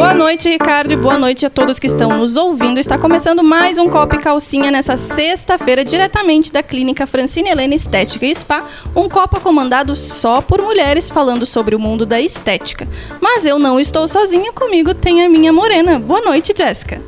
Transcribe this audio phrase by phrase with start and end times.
[0.00, 2.80] Boa noite, Ricardo, e boa noite a todos que estão nos ouvindo.
[2.80, 8.24] Está começando mais um Copo e Calcinha nessa sexta-feira, diretamente da Clínica Francine Helena Estética
[8.24, 8.64] e Spa.
[8.96, 12.88] Um copo comandado só por mulheres falando sobre o mundo da estética.
[13.20, 15.98] Mas eu não estou sozinha, comigo tem a minha morena.
[15.98, 16.98] Boa noite, Jéssica.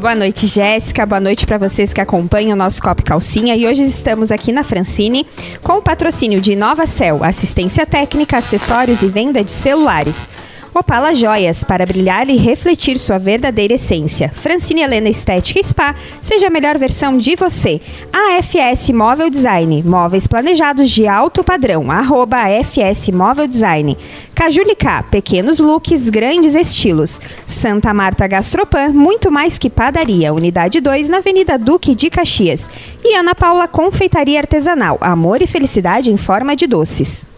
[0.00, 1.06] Boa noite, Jéssica.
[1.06, 3.54] Boa noite para vocês que acompanham o nosso Copo Calcinha.
[3.54, 5.24] E hoje estamos aqui na Francine
[5.62, 10.28] com o patrocínio de Nova Cell, assistência técnica, acessórios e venda de celulares.
[10.74, 14.30] Opala Joias, para brilhar e refletir sua verdadeira essência.
[14.34, 17.78] Francine Helena Estética Spa, seja a melhor versão de você.
[18.10, 23.98] AFS Móvel Design, móveis planejados de alto padrão, arroba AFS Móvel Design.
[24.34, 27.20] Cajulicá, pequenos looks, grandes estilos.
[27.46, 32.70] Santa Marta Gastropan, muito mais que padaria, unidade 2, na Avenida Duque de Caxias.
[33.04, 37.30] E Ana Paula Confeitaria Artesanal, amor e felicidade em forma de doces.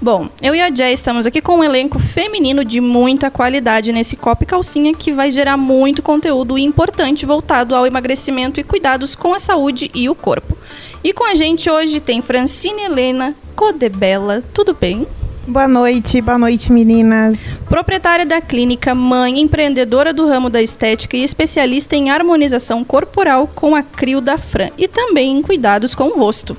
[0.00, 4.14] Bom, eu e a Jay estamos aqui com um elenco feminino de muita qualidade nesse
[4.14, 9.34] copo e calcinha que vai gerar muito conteúdo importante voltado ao emagrecimento e cuidados com
[9.34, 10.56] a saúde e o corpo.
[11.02, 15.04] E com a gente hoje tem Francine Helena Codebella, tudo bem?
[15.48, 17.36] Boa noite, boa noite meninas.
[17.68, 23.74] Proprietária da clínica, mãe, empreendedora do ramo da estética e especialista em harmonização corporal com
[23.74, 26.56] a Crio da Fran e também em cuidados com o rosto.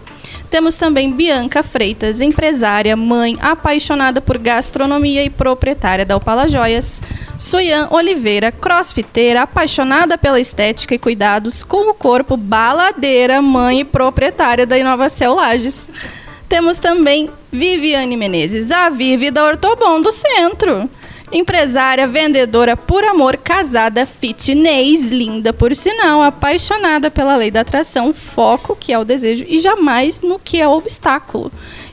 [0.50, 7.02] Temos também Bianca Freitas, empresária, mãe, apaixonada por gastronomia e proprietária da Opala Joias.
[7.38, 14.66] Suyan Oliveira, crossfiteira, apaixonada pela estética e cuidados com o corpo, baladeira, mãe e proprietária
[14.66, 15.90] da Inovacel Lages.
[16.50, 20.90] Temos também Viviane Menezes, a Vivi da Ortobon do Centro.
[21.32, 28.76] Empresária, vendedora por amor, casada, fitness, linda por sinal, apaixonada pela lei da atração, foco
[28.76, 31.52] que é o desejo e jamais no que é o obstáculo.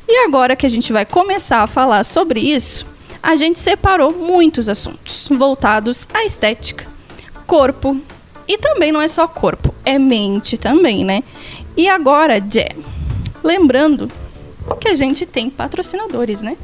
[0.09, 2.87] E agora que a gente vai começar a falar sobre isso,
[3.23, 6.87] a gente separou muitos assuntos voltados à estética,
[7.47, 8.01] corpo
[8.49, 11.23] e também não é só corpo, é mente também, né?
[11.77, 12.71] E agora, Jé,
[13.45, 14.11] lembrando
[14.81, 16.57] que a gente tem patrocinadores, né?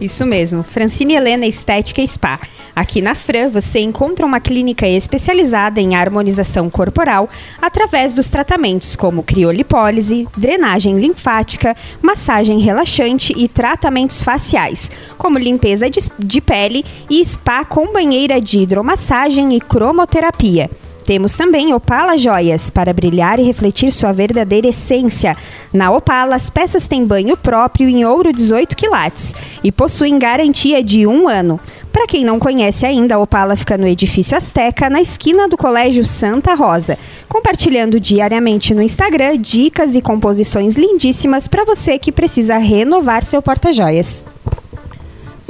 [0.00, 2.40] Isso mesmo, Francine Helena Estética Spa.
[2.74, 7.28] Aqui na Fran você encontra uma clínica especializada em harmonização corporal
[7.60, 16.00] através dos tratamentos como criolipólise, drenagem linfática, massagem relaxante e tratamentos faciais, como limpeza de,
[16.18, 20.70] de pele e spa com banheira de hidromassagem e cromoterapia.
[21.10, 25.36] Temos também Opala Joias, para brilhar e refletir sua verdadeira essência.
[25.72, 29.34] Na Opala, as peças têm banho próprio em ouro 18 quilates
[29.64, 31.58] e possuem garantia de um ano.
[31.92, 36.06] Para quem não conhece ainda, a Opala fica no edifício Azteca, na esquina do Colégio
[36.06, 36.96] Santa Rosa,
[37.28, 44.24] compartilhando diariamente no Instagram dicas e composições lindíssimas para você que precisa renovar seu porta-joias.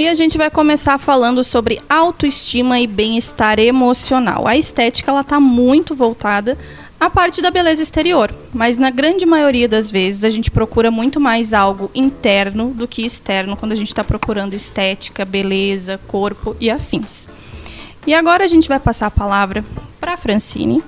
[0.01, 4.47] E a gente vai começar falando sobre autoestima e bem-estar emocional.
[4.47, 6.57] A estética ela está muito voltada
[6.99, 11.19] à parte da beleza exterior, mas na grande maioria das vezes a gente procura muito
[11.19, 16.71] mais algo interno do que externo quando a gente está procurando estética, beleza, corpo e
[16.71, 17.27] afins.
[18.07, 19.63] E agora a gente vai passar a palavra
[19.99, 20.83] para Francine,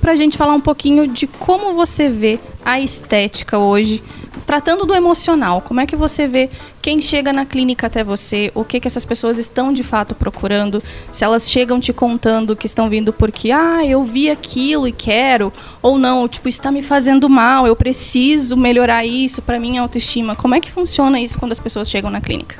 [0.00, 4.02] para a gente falar um pouquinho de como você vê a estética hoje
[4.46, 6.50] tratando do emocional, como é que você vê
[6.80, 10.82] quem chega na clínica até você, o que que essas pessoas estão de fato procurando,
[11.12, 15.52] se elas chegam te contando que estão vindo porque, ah, eu vi aquilo e quero,
[15.80, 20.34] ou não, tipo, está me fazendo mal, eu preciso melhorar isso para minha autoestima.
[20.34, 22.56] Como é que funciona isso quando as pessoas chegam na clínica?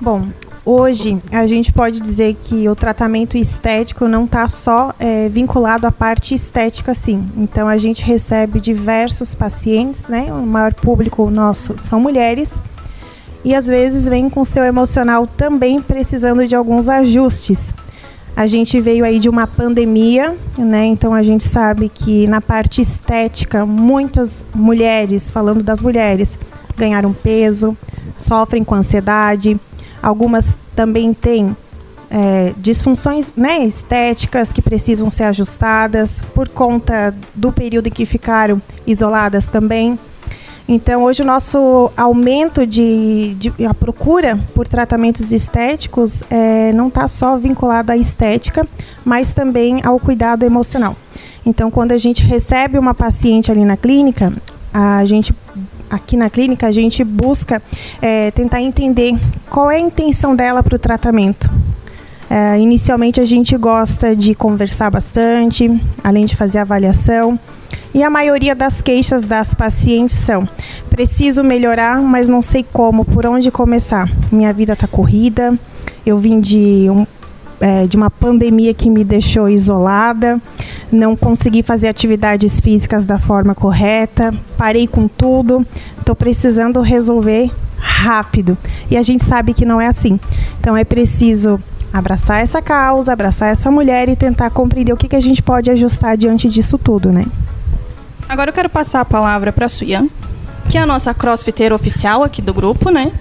[0.00, 0.28] Bom,
[0.66, 5.92] hoje a gente pode dizer que o tratamento estético não está só é, vinculado à
[5.92, 7.24] parte estética, sim.
[7.36, 10.26] Então a gente recebe diversos pacientes, né?
[10.30, 12.60] O maior público nosso são mulheres
[13.44, 17.72] e às vezes vem com seu emocional também precisando de alguns ajustes.
[18.34, 20.84] A gente veio aí de uma pandemia, né?
[20.84, 26.36] Então a gente sabe que na parte estética muitas mulheres, falando das mulheres,
[26.76, 27.76] ganharam peso,
[28.18, 29.58] sofrem com ansiedade
[30.06, 31.56] Algumas também têm
[32.08, 38.62] é, disfunções né, estéticas que precisam ser ajustadas por conta do período em que ficaram
[38.86, 39.98] isoladas também.
[40.68, 47.08] Então, hoje o nosso aumento de, de a procura por tratamentos estéticos é, não está
[47.08, 48.64] só vinculado à estética,
[49.04, 50.94] mas também ao cuidado emocional.
[51.44, 54.32] Então, quando a gente recebe uma paciente ali na clínica,
[54.72, 55.34] a gente
[55.90, 57.62] aqui na clínica, a gente busca
[58.00, 59.14] é, tentar entender
[59.50, 61.50] qual é a intenção dela para o tratamento.
[62.28, 65.70] É, inicialmente, a gente gosta de conversar bastante,
[66.02, 67.38] além de fazer avaliação.
[67.94, 70.46] E a maioria das queixas das pacientes são:
[70.90, 74.08] preciso melhorar, mas não sei como, por onde começar.
[74.30, 75.56] Minha vida está corrida,
[76.04, 77.06] Eu vim de um,
[77.60, 80.40] é, de uma pandemia que me deixou isolada,
[80.90, 85.66] não consegui fazer atividades físicas da forma correta, parei com tudo,
[85.98, 88.56] estou precisando resolver rápido.
[88.90, 90.18] E a gente sabe que não é assim.
[90.60, 91.60] Então é preciso
[91.92, 95.70] abraçar essa causa, abraçar essa mulher e tentar compreender o que, que a gente pode
[95.70, 97.24] ajustar diante disso tudo, né?
[98.28, 100.08] Agora eu quero passar a palavra para a Suyan,
[100.68, 103.12] que é a nossa crossfiteira oficial aqui do grupo, né?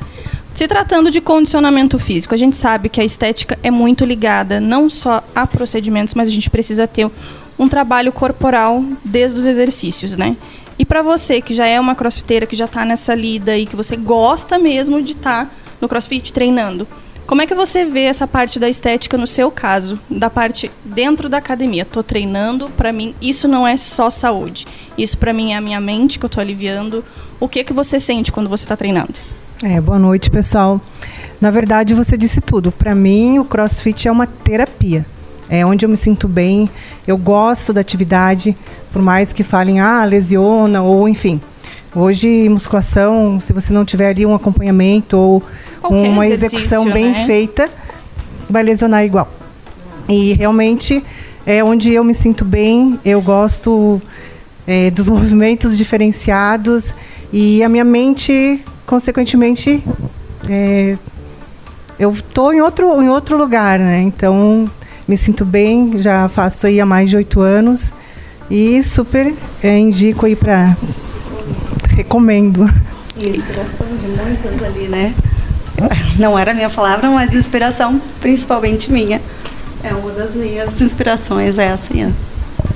[0.55, 4.89] Se tratando de condicionamento físico, a gente sabe que a estética é muito ligada não
[4.89, 7.11] só a procedimentos, mas a gente precisa ter
[7.59, 10.37] um trabalho corporal desde os exercícios, né?
[10.79, 13.75] E para você que já é uma crossfiteira, que já está nessa lida e que
[13.75, 16.87] você gosta mesmo de estar tá no crossfit treinando,
[17.27, 21.27] como é que você vê essa parte da estética no seu caso, da parte dentro
[21.27, 21.83] da academia?
[21.83, 24.65] Tô treinando, para mim isso não é só saúde.
[24.97, 27.03] Isso para mim é a minha mente que eu tô aliviando.
[27.41, 29.15] O que que você sente quando você está treinando?
[29.63, 30.81] É, boa noite, pessoal.
[31.39, 32.73] Na verdade, você disse tudo.
[32.73, 35.05] Para mim, o CrossFit é uma terapia.
[35.49, 36.69] É onde eu me sinto bem.
[37.07, 38.55] Eu gosto da atividade,
[38.91, 41.39] por mais que falem, ah, lesiona ou enfim.
[41.95, 45.43] Hoje, musculação, se você não tiver ali um acompanhamento ou
[45.79, 47.25] Qualquer uma execução bem né?
[47.25, 47.69] feita,
[48.49, 49.31] vai lesionar igual.
[50.09, 51.01] E realmente
[51.45, 52.99] é onde eu me sinto bem.
[53.05, 54.01] Eu gosto
[54.67, 56.93] é, dos movimentos diferenciados
[57.31, 59.83] e a minha mente consequentemente,
[60.49, 60.97] é,
[61.99, 64.01] eu estou em outro, em outro lugar, né?
[64.01, 64.69] Então,
[65.07, 67.91] me sinto bem, já faço aí há mais de oito anos
[68.49, 69.33] e super
[69.63, 70.75] é, indico aí para
[71.95, 72.69] recomendo.
[73.17, 75.13] Inspiração de muitas ali, né?
[76.17, 79.21] Não era minha palavra, mas inspiração principalmente minha.
[79.83, 82.13] É uma das minhas inspirações, é assim.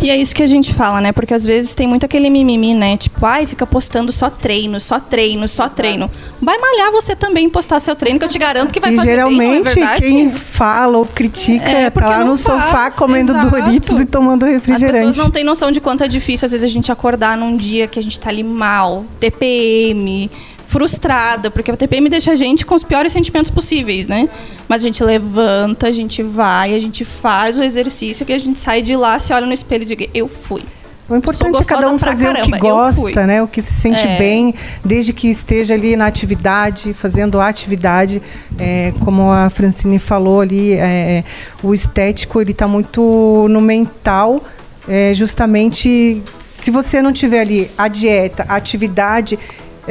[0.02, 1.12] E é isso que a gente fala, né?
[1.12, 2.96] Porque às vezes tem muito aquele mimimi, né?
[2.96, 5.76] Tipo, ai, fica postando só treino, só treino, só Exato.
[5.76, 6.10] treino.
[6.42, 9.10] Vai malhar você também postar seu treino, que eu te garanto que vai e fazer
[9.10, 13.50] geralmente bem, é quem fala ou critica é, tá lá no faz, sofá comendo exato.
[13.50, 14.96] Doritos e tomando refrigerante.
[14.96, 17.58] As pessoas não têm noção de quanto é difícil às vezes a gente acordar num
[17.58, 20.32] dia que a gente tá ali mal, TPM,
[20.70, 24.30] frustrada, porque a TPM deixa a gente com os piores sentimentos possíveis, né?
[24.68, 28.60] Mas a gente levanta, a gente vai, a gente faz o exercício que a gente
[28.60, 30.62] sai de lá, se olha no espelho e diz, eu fui.
[31.10, 32.48] O importante é cada um fazer caramba.
[32.48, 33.42] o que gosta, né?
[33.42, 34.20] O que se sente é.
[34.20, 34.54] bem,
[34.86, 38.22] desde que esteja ali na atividade, fazendo a atividade.
[38.60, 41.24] É, como a Francine falou ali, é,
[41.64, 44.44] o estético ele está muito no mental,
[44.88, 49.40] é, justamente se você não tiver ali a dieta, a atividade,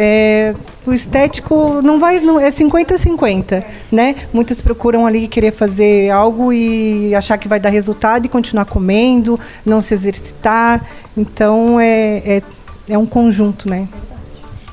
[0.01, 0.55] é,
[0.87, 4.15] o estético não vai não, é 50-50, né?
[4.33, 9.39] Muitas procuram ali querer fazer algo e achar que vai dar resultado e continuar comendo,
[9.67, 10.87] não se exercitar.
[11.17, 12.43] Então é, é,
[12.91, 13.89] é um conjunto, né?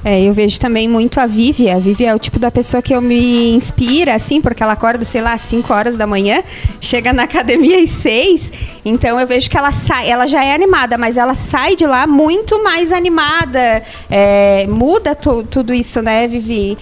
[0.07, 1.67] É, eu vejo também muito a Vivi.
[1.67, 5.03] A Vivi é o tipo da pessoa que eu me inspira, assim, porque ela acorda,
[5.03, 6.43] sei lá, às 5 horas da manhã,
[6.79, 8.53] chega na academia às 6.
[8.85, 12.05] Então eu vejo que ela sai, ela já é animada, mas ela sai de lá
[12.05, 13.81] muito mais animada.
[14.07, 16.77] É, muda tu, tudo isso, né, Vivi?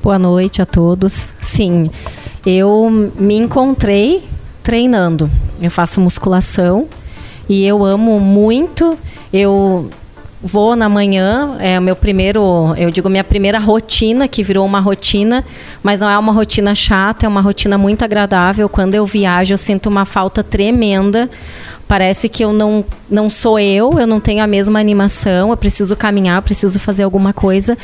[0.00, 1.32] Boa noite a todos.
[1.40, 1.90] Sim,
[2.46, 4.22] eu me encontrei
[4.62, 5.28] treinando.
[5.60, 6.86] Eu faço musculação
[7.48, 8.96] e eu amo muito.
[9.32, 9.90] Eu
[10.44, 14.78] vou na manhã, é o meu primeiro, eu digo minha primeira rotina, que virou uma
[14.78, 15.42] rotina,
[15.82, 18.68] mas não é uma rotina chata, é uma rotina muito agradável.
[18.68, 21.30] Quando eu viajo, eu sinto uma falta tremenda.
[21.88, 25.94] Parece que eu não, não sou eu, eu não tenho a mesma animação, eu preciso
[25.94, 27.76] caminhar, eu preciso fazer alguma coisa.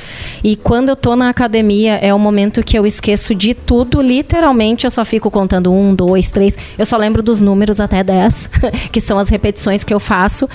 [0.42, 4.86] E quando eu tô na academia, é o momento que eu esqueço de tudo, literalmente,
[4.86, 6.56] eu só fico contando um, dois, três.
[6.78, 8.50] Eu só lembro dos números até dez,
[8.90, 10.48] que são as repetições que eu faço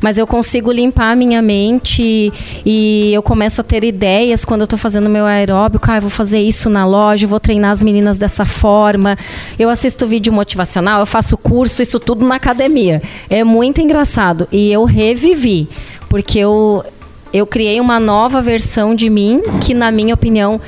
[0.00, 2.32] mas eu consigo limpar a minha mente
[2.64, 5.90] e eu começo a ter ideias quando eu estou fazendo meu aeróbico.
[5.90, 9.16] Ah, eu vou fazer isso na loja, vou treinar as meninas dessa forma.
[9.58, 13.02] Eu assisto vídeo motivacional, eu faço curso, isso tudo na academia.
[13.28, 14.48] É muito engraçado.
[14.50, 15.68] E eu revivi,
[16.08, 16.84] porque eu,
[17.32, 20.60] eu criei uma nova versão de mim que, na minha opinião,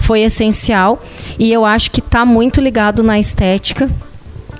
[0.00, 1.02] foi essencial.
[1.38, 3.88] E eu acho que está muito ligado na estética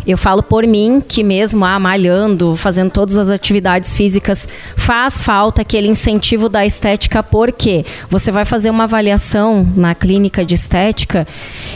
[0.09, 5.61] eu falo por mim que mesmo ah, malhando, fazendo todas as atividades físicas, faz falta
[5.61, 11.29] aquele incentivo da estética, porque você vai fazer uma avaliação na clínica de estética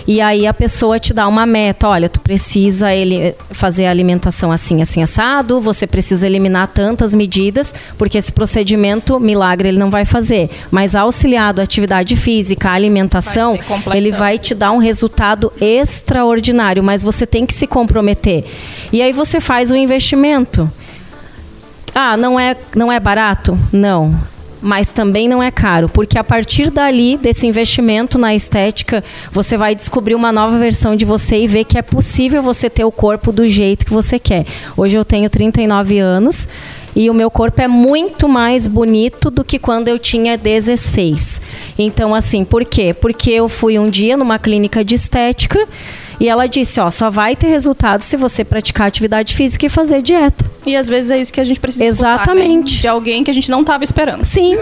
[0.07, 4.51] e aí a pessoa te dá uma meta, olha, tu precisa ele fazer a alimentação
[4.51, 10.07] assim, assim assado, você precisa eliminar tantas medidas, porque esse procedimento milagre ele não vai
[10.07, 15.53] fazer, mas auxiliado à atividade física, à alimentação, vai ele vai te dar um resultado
[15.61, 18.45] extraordinário, mas você tem que se comprometer ter.
[18.93, 20.71] E aí você faz o investimento.
[21.95, 23.59] Ah, não é, não é barato?
[23.73, 24.17] Não.
[24.63, 29.03] mas também não é caro, porque a partir dali, desse investimento na estética,
[29.33, 32.85] você vai descobrir uma nova versão de você e ver que é possível você ter
[32.85, 34.47] o corpo do jeito que você quer.
[34.77, 36.47] Hoje eu tenho 39 anos
[36.95, 41.41] e o meu corpo é muito mais bonito do que quando eu tinha 16.
[41.77, 42.95] Então, assim, por quê?
[42.95, 45.67] Porque eu fui um dia numa clínica de estética
[46.23, 50.01] e ela disse, ó, só vai ter resultado se você praticar atividade física e fazer
[50.01, 50.49] dieta.
[50.65, 52.23] E às vezes é isso que a gente precisa escutar, né?
[52.23, 52.81] Exatamente.
[52.81, 54.25] De alguém que a gente não estava esperando.
[54.25, 54.57] Sim.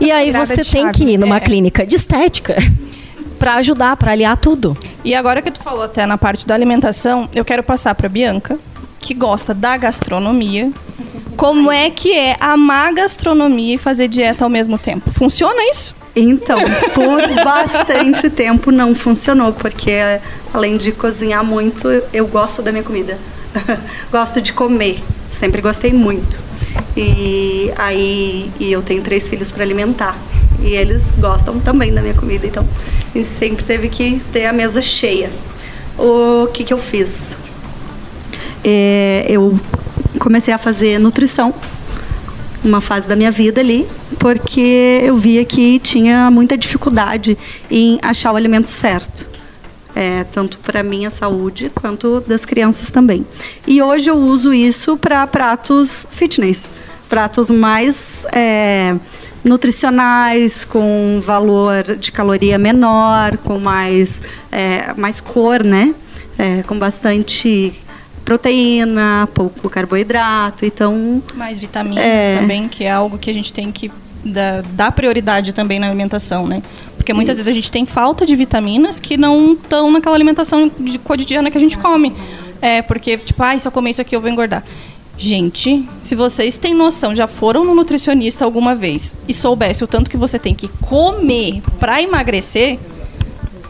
[0.00, 1.40] E aí você tem que ir numa É.
[1.40, 2.54] clínica de estética
[3.40, 4.78] para ajudar, para aliar tudo.
[5.04, 8.56] E agora que tu falou até na parte da alimentação, eu quero passar para Bianca,
[9.00, 10.70] que gosta da gastronomia.
[11.36, 15.10] Como é que é amar gastronomia e fazer dieta ao mesmo tempo?
[15.10, 15.92] Funciona isso?
[16.14, 16.58] Então,
[16.92, 19.92] por bastante tempo não funcionou, porque
[20.52, 23.16] além de cozinhar muito, eu, gosto da minha comida.
[24.10, 25.00] gosto de comer,
[25.30, 26.40] sempre gostei muito.
[26.96, 30.16] E aí e eu tenho três filhos para alimentar.
[30.62, 32.66] E eles gostam também da minha comida, então
[33.24, 35.30] sempre teve que ter a mesa cheia.
[35.98, 37.36] O que, que eu fiz?
[38.62, 39.58] É, eu
[40.18, 41.54] comecei a fazer nutrição
[42.64, 43.86] uma fase da minha vida ali,
[44.18, 47.36] porque eu via que tinha muita dificuldade
[47.70, 49.28] em achar o alimento certo.
[49.92, 53.26] É, tanto para minha saúde quanto das crianças também.
[53.66, 56.66] E hoje eu uso isso para pratos fitness,
[57.08, 58.94] pratos mais é,
[59.42, 65.92] nutricionais, com valor de caloria menor, com mais, é, mais cor, né?
[66.38, 67.74] É, com bastante
[68.24, 70.64] proteína, pouco carboidrato.
[70.64, 72.36] Então, Mais vitaminas É.
[72.38, 73.90] também, que é algo que a gente tem que
[74.24, 76.62] dar, dar prioridade também na alimentação, né?
[76.96, 77.44] Porque muitas Isso.
[77.46, 81.56] vezes a gente tem falta de vitaminas que não estão naquela alimentação de cotidiana que
[81.56, 82.12] a gente come.
[82.60, 84.62] É, porque, tipo, ah, se eu comer isso aqui eu vou engordar.
[85.16, 90.10] Gente, se vocês têm noção, já foram no nutricionista alguma vez e soubesse o tanto
[90.10, 92.78] que você tem que comer pra emagrecer,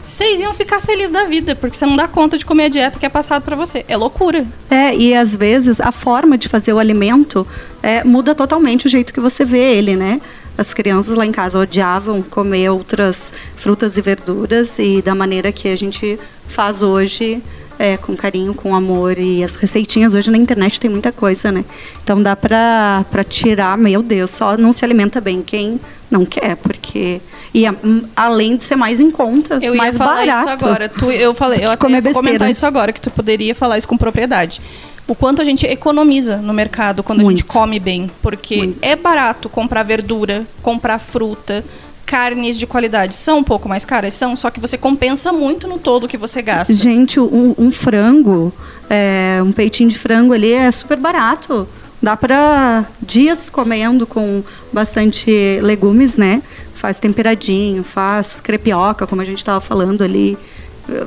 [0.01, 2.99] vocês iam ficar felizes da vida, porque você não dá conta de comer a dieta
[2.99, 3.85] que é passada pra você.
[3.87, 4.45] É loucura.
[4.69, 7.45] É, e às vezes a forma de fazer o alimento
[7.83, 10.19] é, muda totalmente o jeito que você vê ele, né?
[10.57, 15.67] As crianças lá em casa odiavam comer outras frutas e verduras e da maneira que
[15.67, 17.41] a gente faz hoje,
[17.79, 21.63] é, com carinho, com amor e as receitinhas hoje na internet tem muita coisa, né?
[22.03, 25.79] Então dá pra, pra tirar, meu Deus, só não se alimenta bem quem
[26.09, 27.21] não quer, porque
[27.53, 30.39] e hum, além de ser mais em conta, Eu mais ia falar barato.
[30.39, 30.89] isso agora.
[30.89, 33.97] Tu, eu falei, eu até ia comentar isso agora, que tu poderia falar isso com
[33.97, 34.61] propriedade.
[35.07, 37.45] O quanto a gente economiza no mercado quando a gente Muito.
[37.47, 38.09] come bem.
[38.21, 38.79] Porque Muito.
[38.81, 41.65] é barato comprar verdura, comprar fruta,
[42.05, 43.15] carnes de qualidade.
[43.15, 44.13] São um pouco mais caras?
[44.13, 46.73] São, só que você compensa muito no todo que você gasta.
[46.73, 48.53] Gente, um, um frango,
[48.89, 51.67] é, um peitinho de frango ali é super barato.
[52.01, 54.43] Dá para dias comendo com
[54.73, 56.41] bastante legumes, né?
[56.81, 60.35] Faz temperadinho, faz crepioca, como a gente estava falando ali.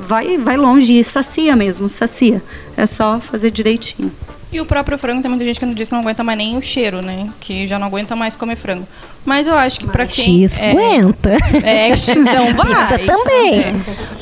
[0.07, 2.41] Vai, vai longe e sacia mesmo, sacia.
[2.77, 4.09] É só fazer direitinho.
[4.55, 6.55] E o próprio frango, tem muita gente que não diz que não aguenta mais nem
[6.55, 7.27] o cheiro, né?
[7.41, 8.87] Que já não aguenta mais comer frango.
[9.25, 10.47] Mas eu acho que pra quem...
[10.47, 11.31] X é, aguenta.
[11.61, 12.67] É, xizão vai.
[12.67, 13.59] Pizza também.
[13.59, 13.75] É.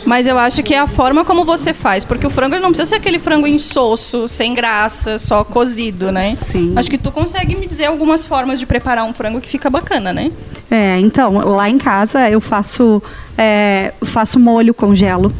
[0.05, 2.03] Mas eu acho que é a forma como você faz.
[2.03, 6.35] Porque o frango ele não precisa ser aquele frango insosso, sem graça, só cozido, né?
[6.51, 6.73] Sim.
[6.75, 10.11] Acho que tu consegue me dizer algumas formas de preparar um frango que fica bacana,
[10.11, 10.31] né?
[10.71, 13.03] É, então, lá em casa eu faço,
[13.37, 15.31] é, faço molho, congelo.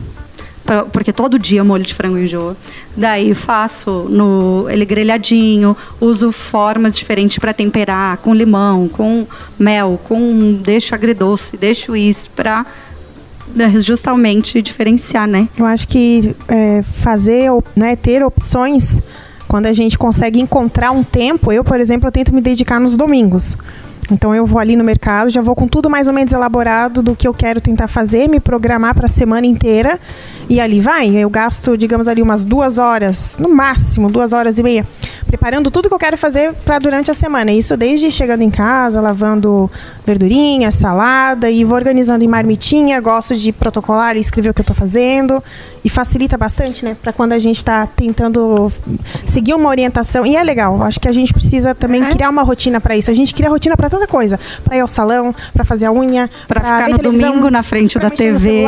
[0.64, 2.56] pra- Porque todo dia molho de frango enjoa.
[2.96, 9.26] Daí faço no ele grelhadinho, uso formas diferentes para temperar, com limão, com
[9.58, 12.66] mel, com deixo agridoce, deixo isso para
[13.80, 15.48] justamente diferenciar, né?
[15.58, 19.00] Eu acho que é, fazer, né, ter opções,
[19.48, 22.98] quando a gente consegue encontrar um tempo, eu, por exemplo, eu tento me dedicar nos
[22.98, 23.56] domingos.
[24.12, 27.16] Então eu vou ali no mercado, já vou com tudo mais ou menos elaborado do
[27.16, 30.00] que eu quero tentar fazer, me programar para a semana inteira
[30.50, 31.16] e ali vai.
[31.16, 34.86] Eu gasto, digamos ali, umas duas horas, no máximo duas horas e meia,
[35.26, 37.52] preparando tudo que eu quero fazer para durante a semana.
[37.52, 39.70] Isso desde chegando em casa, lavando
[40.06, 43.00] verdurinha, salada e vou organizando em marmitinha.
[43.00, 45.42] Gosto de protocolar e escrever o que eu estou fazendo
[45.84, 46.96] e facilita bastante, né?
[47.02, 48.72] Para quando a gente está tentando
[49.26, 50.82] seguir uma orientação e é legal.
[50.84, 53.12] Acho que a gente precisa também criar uma rotina para isso.
[53.12, 56.30] A gente cria rotina para tanta coisa, para ir ao salão, para fazer a unha,
[56.48, 58.66] Pra ficar no domingo na frente da TV.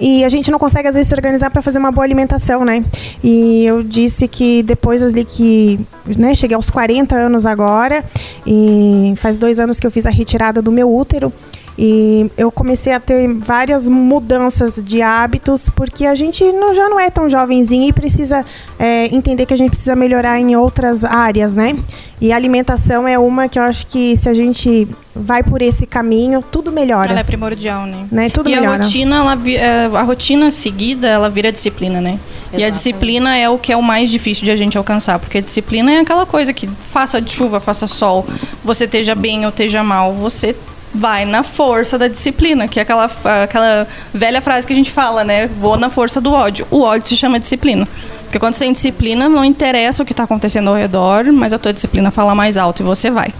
[0.00, 2.84] E a gente não consegue às vezes se organizar para fazer uma boa alimentação, né?
[3.22, 5.78] E eu disse que depois ali que,
[6.16, 8.04] né, cheguei aos 40 anos agora
[8.46, 11.32] e faz dois anos que eu fiz a retirada do meu útero
[11.78, 17.00] E eu comecei a ter várias mudanças de hábitos, porque a gente não, já não
[17.00, 18.44] é tão jovenzinho e precisa
[18.78, 21.76] é, entender que a gente precisa melhorar em outras áreas, né?
[22.20, 25.86] E a alimentação é uma que eu acho que se a gente vai por esse
[25.86, 27.10] caminho, tudo melhora.
[27.10, 28.06] Ela é primordial, né?
[28.12, 28.30] né?
[28.30, 28.74] Tudo e melhora.
[28.74, 32.10] a rotina, ela, é, a rotina seguida, ela vira disciplina, né?
[32.10, 32.72] E a Exatamente.
[32.72, 35.90] disciplina é o que é o mais difícil de a gente alcançar, porque a disciplina
[35.90, 38.26] é aquela coisa que faça de chuva, faça sol,
[38.62, 40.54] você esteja bem ou esteja mal, você
[40.94, 43.10] vai na força da disciplina, que é aquela,
[43.42, 45.46] aquela velha frase que a gente fala, né?
[45.46, 46.66] Vou na força do ódio.
[46.70, 47.88] O ódio se chama disciplina.
[48.24, 51.58] Porque quando você tem disciplina, não interessa o que está acontecendo ao redor, mas a
[51.58, 53.32] tua disciplina fala mais alto e você vai.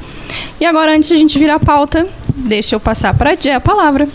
[0.61, 3.55] E agora, antes de a gente virar a pauta, deixa eu passar para a Jé
[3.55, 4.09] a palavra.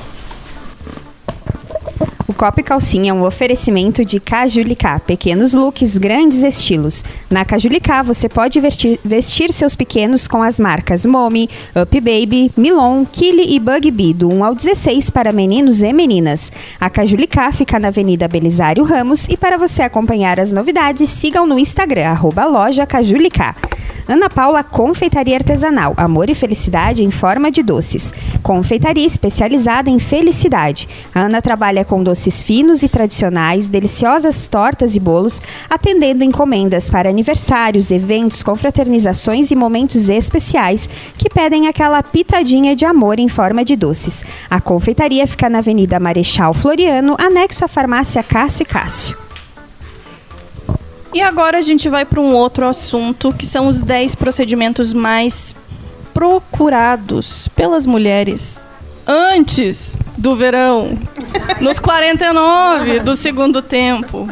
[2.28, 7.02] O Copo e Calcinha é um oferecimento de Cajulicá, pequenos looks, grandes estilos.
[7.32, 13.06] Na Cajulicá você pode vestir, vestir seus pequenos com as marcas Momi, Up Baby, Milon,
[13.06, 16.52] Kili e Bug Bee, do 1 ao 16 para meninos e meninas.
[16.82, 21.58] A Cajulicá fica na Avenida Belisário Ramos e para você acompanhar as novidades, sigam no
[21.58, 23.56] Instagram, arroba loja Cajulicá.
[24.08, 28.14] Ana Paula Confeitaria Artesanal, amor e felicidade em forma de doces.
[28.42, 30.88] Confeitaria especializada em felicidade.
[31.14, 37.10] A Ana trabalha com doces finos e tradicionais, deliciosas tortas e bolos, atendendo encomendas para
[37.10, 43.76] aniversários, eventos, confraternizações e momentos especiais que pedem aquela pitadinha de amor em forma de
[43.76, 44.24] doces.
[44.50, 49.27] A confeitaria fica na Avenida Marechal Floriano, anexo à farmácia Cássio e Cássio.
[51.14, 55.56] E agora a gente vai para um outro assunto, que são os 10 procedimentos mais
[56.14, 58.62] procurados pelas mulheres
[59.08, 60.98] antes do verão,
[61.62, 64.28] nos 49 do segundo tempo.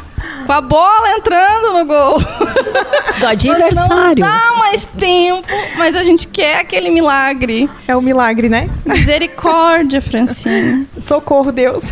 [0.46, 2.20] Com a bola entrando no gol.
[3.20, 3.75] Do adversário.
[3.75, 7.70] Não dá mais tempo, mas a gente quer aquele milagre.
[7.88, 8.70] É um milagre, né?
[8.86, 10.88] Misericórdia, Francine.
[11.00, 11.84] Socorro, Deus.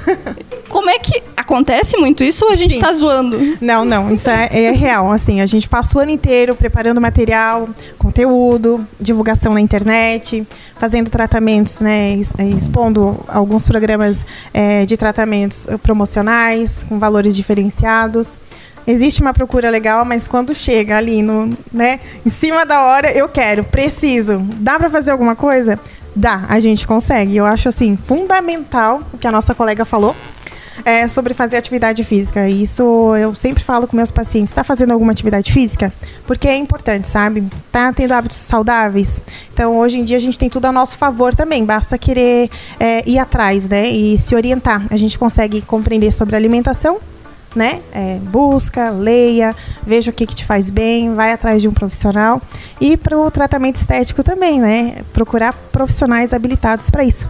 [0.67, 2.79] Como é que acontece muito isso ou a gente Sim.
[2.79, 3.57] tá zoando?
[3.61, 5.11] Não, não, isso é, é real.
[5.11, 10.45] Assim, a gente passa o ano inteiro preparando material, conteúdo, divulgação na internet,
[10.75, 18.37] fazendo tratamentos, né, eh, expondo alguns programas eh, de tratamentos eh, promocionais com valores diferenciados.
[18.85, 23.29] Existe uma procura legal, mas quando chega ali no, né, em cima da hora, eu
[23.29, 24.39] quero, preciso.
[24.57, 25.79] Dá para fazer alguma coisa?
[26.15, 27.35] Dá, a gente consegue.
[27.35, 30.15] Eu acho assim fundamental o que a nossa colega falou
[30.85, 32.47] é, sobre fazer atividade física.
[32.49, 34.51] Isso eu sempre falo com meus pacientes.
[34.51, 35.93] Está fazendo alguma atividade física?
[36.25, 37.43] Porque é importante, sabe?
[37.71, 39.21] Tá tendo hábitos saudáveis.
[39.53, 41.65] Então, hoje em dia, a gente tem tudo a nosso favor também.
[41.65, 43.87] Basta querer é, ir atrás, né?
[43.87, 44.85] E se orientar.
[44.89, 46.99] A gente consegue compreender sobre alimentação,
[47.55, 47.81] né?
[47.91, 52.41] É, busca, leia, veja o que, que te faz bem, vai atrás de um profissional.
[52.79, 54.97] E para o tratamento estético também, né?
[55.13, 57.29] Procurar profissionais habilitados para isso.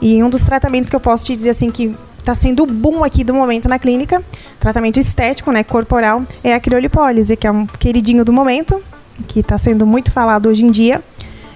[0.00, 3.24] E um dos tratamentos que eu posso te dizer assim que está sendo boom aqui
[3.24, 4.22] do momento na clínica,
[4.58, 8.80] tratamento estético, né, corporal, é a criolipólise, que é um queridinho do momento,
[9.26, 11.02] que está sendo muito falado hoje em dia.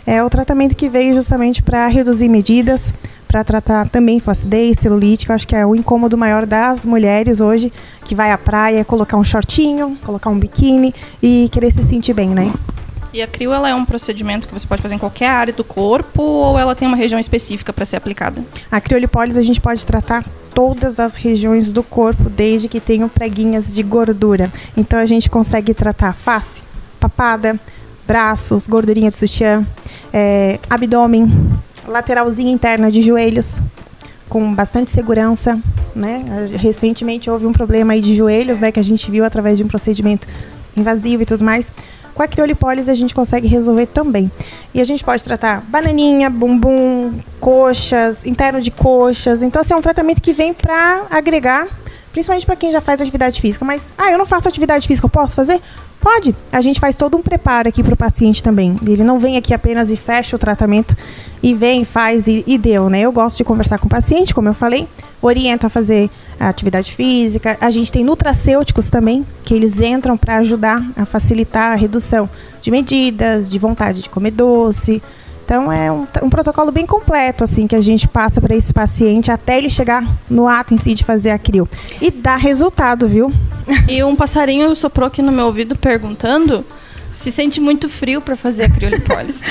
[0.07, 2.93] É o tratamento que veio justamente para reduzir medidas,
[3.35, 7.41] para tratar também flacidez, celulite, que eu acho que é o incômodo maior das mulheres
[7.41, 7.73] hoje,
[8.05, 12.29] que vai à praia, colocar um shortinho, colocar um biquíni e querer se sentir bem,
[12.29, 12.53] né?
[13.13, 15.65] E a crio ela é um procedimento que você pode fazer em qualquer área do
[15.65, 18.41] corpo ou ela tem uma região específica para ser aplicada?
[18.71, 23.75] A criolipólise a gente pode tratar todas as regiões do corpo, desde que tenham preguinhas
[23.75, 24.49] de gordura.
[24.77, 26.63] Então a gente consegue tratar face,
[27.01, 27.59] papada,
[28.07, 29.67] braços, gordurinha do sutiã,
[30.13, 31.29] é, abdômen,
[31.87, 33.57] lateralzinha interna de joelhos,
[34.29, 35.59] com bastante segurança,
[35.95, 36.49] né?
[36.59, 39.69] Recentemente houve um problema aí de joelhos, né, que a gente viu através de um
[39.69, 40.27] procedimento
[40.77, 41.71] invasivo e tudo mais.
[42.15, 44.31] Com a criolipólise a gente consegue resolver também.
[44.73, 49.43] E a gente pode tratar bananinha, bumbum, coxas, interno de coxas.
[49.43, 51.67] Então, assim, é um tratamento que vem para agregar,
[52.15, 53.65] principalmente para quem já faz atividade física.
[53.65, 55.61] Mas, ah, eu não faço atividade física, eu posso fazer?
[56.01, 56.35] Pode.
[56.53, 58.77] A gente faz todo um preparo aqui para o paciente também.
[58.87, 60.97] Ele não vem aqui apenas e fecha o tratamento
[61.43, 63.01] e vem, faz e, e deu, né?
[63.01, 64.87] Eu gosto de conversar com o paciente, como eu falei,
[65.21, 67.59] oriento a fazer a atividade física.
[67.61, 72.31] A gente tem nutracêuticos também, que eles entram para ajudar a facilitar a redução
[72.63, 75.03] de medidas, de vontade de comer doce.
[75.45, 79.31] Então é um, um protocolo bem completo assim que a gente passa para esse paciente
[79.31, 81.69] até ele chegar no ato em si de fazer a crio.
[82.01, 83.33] E dá resultado, viu?
[83.87, 86.65] E um passarinho soprou aqui no meu ouvido perguntando
[87.13, 89.41] se sente muito frio para fazer a criolipólise.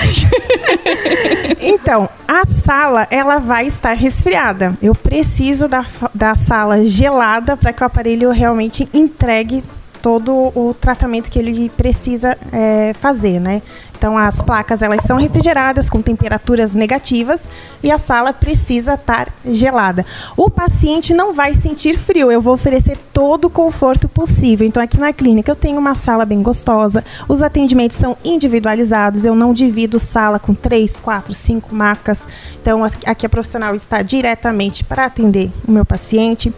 [1.65, 4.77] Então, a sala ela vai estar resfriada.
[4.81, 9.63] Eu preciso da, da sala gelada para que o aparelho realmente entregue
[10.01, 13.61] todo o tratamento que ele precisa é, fazer, né?
[14.03, 17.47] Então as placas elas são refrigeradas com temperaturas negativas
[17.81, 20.05] e a sala precisa estar gelada.
[20.35, 22.29] O paciente não vai sentir frio.
[22.29, 24.67] Eu vou oferecer todo o conforto possível.
[24.67, 27.01] Então aqui na clínica eu tenho uma sala bem gostosa.
[27.29, 29.23] Os atendimentos são individualizados.
[29.23, 32.23] Eu não divido sala com três, quatro, cinco macas.
[32.61, 36.53] Então aqui a profissional está diretamente para atender o meu paciente.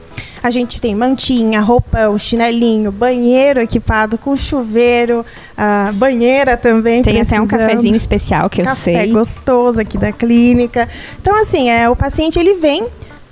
[0.46, 5.26] A gente tem mantinha, roupão, chinelinho, banheiro equipado com chuveiro,
[5.58, 7.02] uh, banheira também.
[7.02, 9.12] Tem até um cafezinho especial que eu Café sei.
[9.12, 10.88] gostoso aqui da clínica.
[11.20, 12.86] Então, assim, é, o paciente ele vem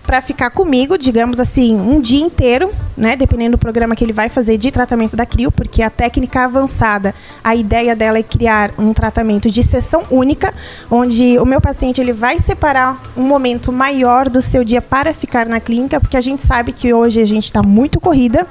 [0.05, 4.29] para ficar comigo, digamos assim, um dia inteiro, né, dependendo do programa que ele vai
[4.29, 8.93] fazer de tratamento da CRIO, porque a técnica avançada, a ideia dela é criar um
[8.93, 10.53] tratamento de sessão única,
[10.91, 15.45] onde o meu paciente ele vai separar um momento maior do seu dia para ficar
[15.45, 18.45] na clínica, porque a gente sabe que hoje a gente está muito corrida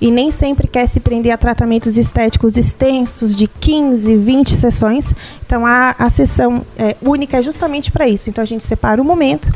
[0.00, 5.12] e nem sempre quer se prender a tratamentos estéticos extensos de 15, 20 sessões.
[5.46, 8.28] Então a, a sessão é, única é justamente para isso.
[8.28, 9.52] Então a gente separa o momento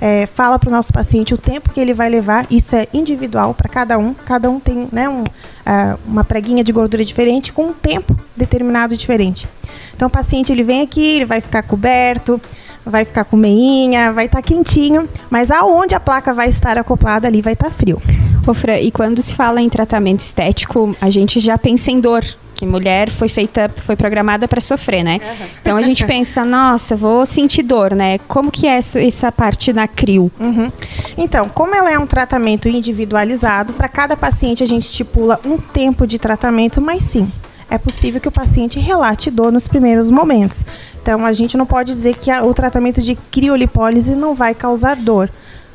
[0.00, 3.54] é, fala para o nosso paciente o tempo que ele vai levar, isso é individual
[3.54, 7.66] para cada um, cada um tem né, um, uh, uma preguinha de gordura diferente com
[7.66, 9.48] um tempo determinado diferente.
[9.94, 12.40] Então o paciente ele vem aqui, ele vai ficar coberto,
[12.84, 17.26] vai ficar com meinha, vai estar tá quentinho, mas aonde a placa vai estar acoplada
[17.26, 18.00] ali vai estar tá frio.
[18.46, 22.22] Ô, Fran, e quando se fala em tratamento estético, a gente já pensa em dor,
[22.54, 25.20] que mulher foi feita, foi programada para sofrer, né?
[25.22, 25.46] Uhum.
[25.60, 28.18] Então a gente pensa, nossa, vou sentir dor, né?
[28.28, 30.30] Como que é essa, essa parte na CRIO?
[30.38, 30.70] Uhum.
[31.18, 36.06] Então, como ela é um tratamento individualizado, para cada paciente a gente estipula um tempo
[36.06, 37.30] de tratamento, mas sim,
[37.70, 40.64] é possível que o paciente relate dor nos primeiros momentos.
[41.02, 44.96] Então a gente não pode dizer que a, o tratamento de criolipólise não vai causar
[44.96, 45.28] dor.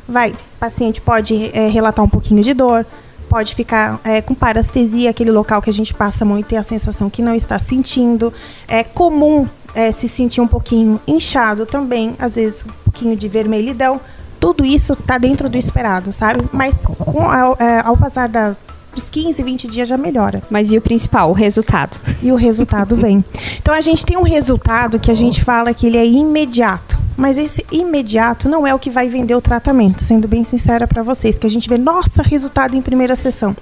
[0.07, 2.85] Vai, o paciente pode é, relatar um pouquinho de dor,
[3.29, 7.09] pode ficar é, com parestesia, aquele local que a gente passa muito e a sensação
[7.09, 8.33] que não está sentindo.
[8.67, 14.01] É comum é, se sentir um pouquinho inchado também, às vezes um pouquinho de vermelhidão.
[14.39, 16.43] Tudo isso está dentro do esperado, sabe?
[16.51, 18.57] Mas com, ao, é, ao passar das
[18.99, 20.43] dos 15, 20 dias já melhora.
[20.49, 21.97] Mas e o principal, o resultado?
[22.21, 23.23] E o resultado vem.
[23.61, 26.99] Então a gente tem um resultado que a gente fala que ele é imediato.
[27.15, 31.01] Mas esse imediato não é o que vai vender o tratamento, sendo bem sincera para
[31.01, 33.55] vocês, que a gente vê, nossa, resultado em primeira sessão.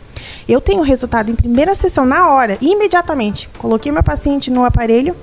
[0.48, 3.48] Eu tenho resultado em primeira sessão na hora, imediatamente.
[3.58, 5.16] Coloquei meu paciente no aparelho,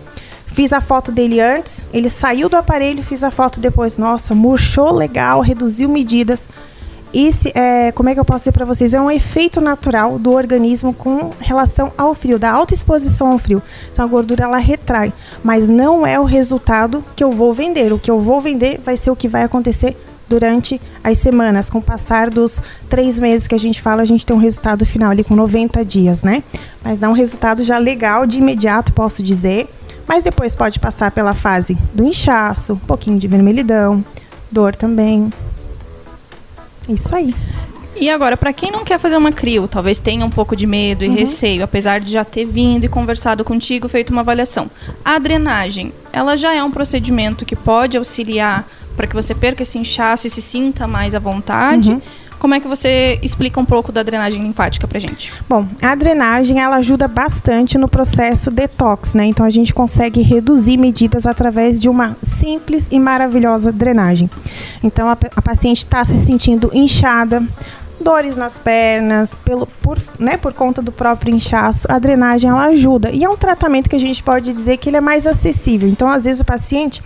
[0.46, 3.98] fiz a foto dele antes, ele saiu do aparelho, fiz a foto depois.
[3.98, 6.48] Nossa, murchou legal, reduziu medidas
[7.14, 8.92] esse é, como é que eu posso dizer para vocês?
[8.92, 13.62] É um efeito natural do organismo com relação ao frio, da alta exposição ao frio.
[13.92, 17.92] Então a gordura ela retrai, mas não é o resultado que eu vou vender.
[17.92, 19.96] O que eu vou vender vai ser o que vai acontecer
[20.28, 21.70] durante as semanas.
[21.70, 24.84] Com o passar dos três meses que a gente fala, a gente tem um resultado
[24.84, 26.42] final ali com 90 dias, né?
[26.82, 29.68] Mas dá um resultado já legal de imediato, posso dizer.
[30.06, 34.04] Mas depois pode passar pela fase do inchaço, um pouquinho de vermelhidão,
[34.50, 35.32] dor também,
[36.88, 37.34] isso aí.
[37.96, 41.04] E agora, para quem não quer fazer uma crio, talvez tenha um pouco de medo
[41.04, 41.14] e uhum.
[41.14, 44.68] receio, apesar de já ter vindo e conversado contigo, feito uma avaliação.
[45.04, 49.78] A drenagem, ela já é um procedimento que pode auxiliar para que você perca esse
[49.78, 51.90] inchaço e se sinta mais à vontade?
[51.90, 52.02] Uhum.
[52.38, 55.32] Como é que você explica um pouco da drenagem linfática pra gente?
[55.48, 59.24] Bom, a drenagem ela ajuda bastante no processo detox, né?
[59.26, 64.28] Então a gente consegue reduzir medidas através de uma simples e maravilhosa drenagem.
[64.82, 67.42] Então a, a paciente está se sentindo inchada,
[68.04, 73.10] dores nas pernas, pelo, por, né, por conta do próprio inchaço, a drenagem ela ajuda.
[73.10, 75.88] E é um tratamento que a gente pode dizer que ele é mais acessível.
[75.88, 77.02] Então, às vezes, o paciente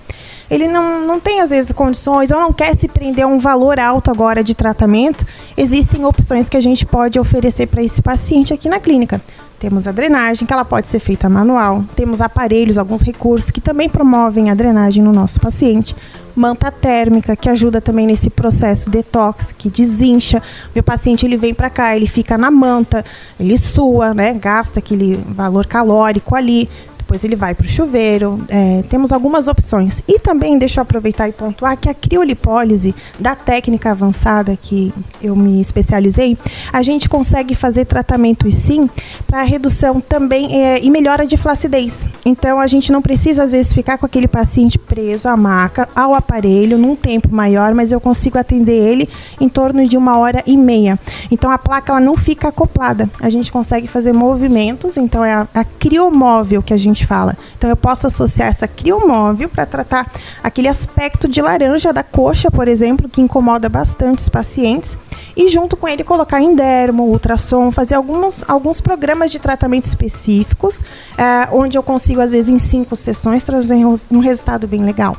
[0.51, 3.79] ele não, não tem, às vezes, condições ou não quer se prender a um valor
[3.79, 5.27] alto agora de tratamento.
[5.57, 9.21] Existem opções que a gente pode oferecer para esse paciente aqui na clínica.
[9.59, 11.85] Temos a drenagem, que ela pode ser feita manual.
[11.97, 15.95] Temos aparelhos, alguns recursos que também promovem a drenagem no nosso paciente
[16.39, 20.41] manta térmica, que ajuda também nesse processo detox, que desincha.
[20.73, 23.05] Meu paciente ele vem para cá, ele fica na manta,
[23.39, 24.33] ele sua, né?
[24.35, 26.71] Gasta aquele valor calórico ali
[27.09, 28.39] depois ele vai para o chuveiro.
[28.51, 30.03] É, temos algumas opções.
[30.07, 34.93] E também, deixa eu aproveitar e pontuar que a criolipólise, da técnica avançada que
[35.23, 36.37] eu me especializei,
[36.71, 38.91] a gente consegue fazer tratamentos sim
[39.27, 42.05] para redução também é, e melhora de flacidez.
[42.27, 46.13] Então a gente não precisa às vezes ficar com aquele paciente preso à maca, ao
[46.13, 49.09] aparelho, num tempo maior, mas eu consigo atender ele
[49.41, 50.99] em torno de uma hora e meia.
[51.31, 53.09] Então a placa ela não fica acoplada.
[53.19, 57.37] A gente consegue fazer movimentos, então é a, a criomóvel que a gente gente fala.
[57.57, 60.11] Então eu posso associar essa criomóvel para tratar
[60.43, 64.97] aquele aspecto de laranja da coxa, por exemplo, que incomoda bastante os pacientes.
[65.37, 70.83] e junto com ele colocar em dermo, ultrassom, fazer alguns, alguns programas de tratamento específicos,
[71.17, 73.77] é, onde eu consigo, às vezes, em cinco sessões, trazer
[74.11, 75.17] um resultado bem legal.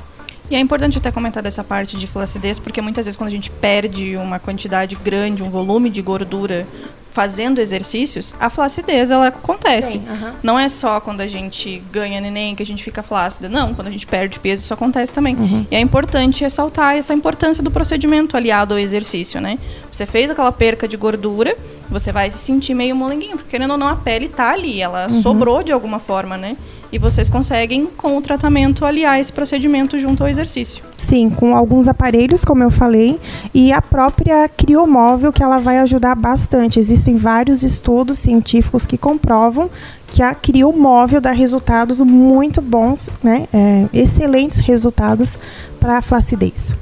[0.49, 3.51] E é importante até comentar dessa parte de flacidez, porque muitas vezes quando a gente
[3.51, 6.67] perde uma quantidade grande, um volume de gordura
[7.11, 9.93] fazendo exercícios, a flacidez ela acontece.
[9.93, 10.33] Sim, aham.
[10.43, 13.49] Não é só quando a gente ganha neném que a gente fica flácida.
[13.49, 15.35] Não, quando a gente perde peso isso acontece também.
[15.35, 15.65] Uhum.
[15.71, 19.57] E é importante ressaltar essa importância do procedimento aliado ao exercício, né?
[19.91, 21.55] Você fez aquela perca de gordura,
[21.89, 25.07] você vai se sentir meio molenguinho, porque querendo ou não a pele tá ali, ela
[25.09, 25.21] Uhum.
[25.21, 26.55] sobrou de alguma forma, né?
[26.91, 30.83] E vocês conseguem com o tratamento aliar esse procedimento junto ao exercício.
[30.97, 33.19] Sim, com alguns aparelhos, como eu falei,
[33.53, 36.79] e a própria criomóvel, que ela vai ajudar bastante.
[36.79, 39.69] Existem vários estudos científicos que comprovam
[40.07, 43.47] que a criomóvel dá resultados muito bons, né?
[43.53, 45.37] é, excelentes resultados
[45.79, 46.73] para a flacidez.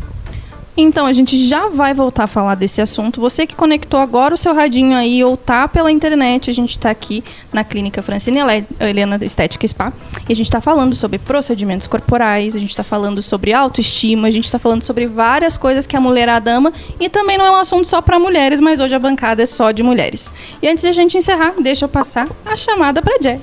[0.80, 3.20] Então, a gente já vai voltar a falar desse assunto.
[3.20, 6.92] Você que conectou agora o seu radinho aí ou tá pela internet, a gente está
[6.92, 9.92] aqui na Clínica Francine Hele- Helena Estética Spa.
[10.30, 14.32] E a gente está falando sobre procedimentos corporais, a gente está falando sobre autoestima, a
[14.32, 16.72] gente está falando sobre várias coisas que a mulherada ama.
[17.00, 19.72] E também não é um assunto só para mulheres, mas hoje a bancada é só
[19.72, 20.32] de mulheres.
[20.62, 23.40] E antes de a gente encerrar, deixa eu passar a chamada para Jé.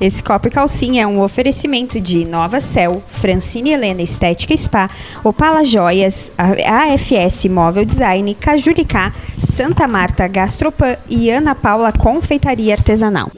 [0.00, 4.88] Esse copo e calcinha é um oferecimento de Nova Cel, Francine Helena Estética Spa,
[5.22, 13.30] Opala Joias, AFS Móvel Design, Cajuricá, Santa Marta Gastropan e Ana Paula Confeitaria Artesanal.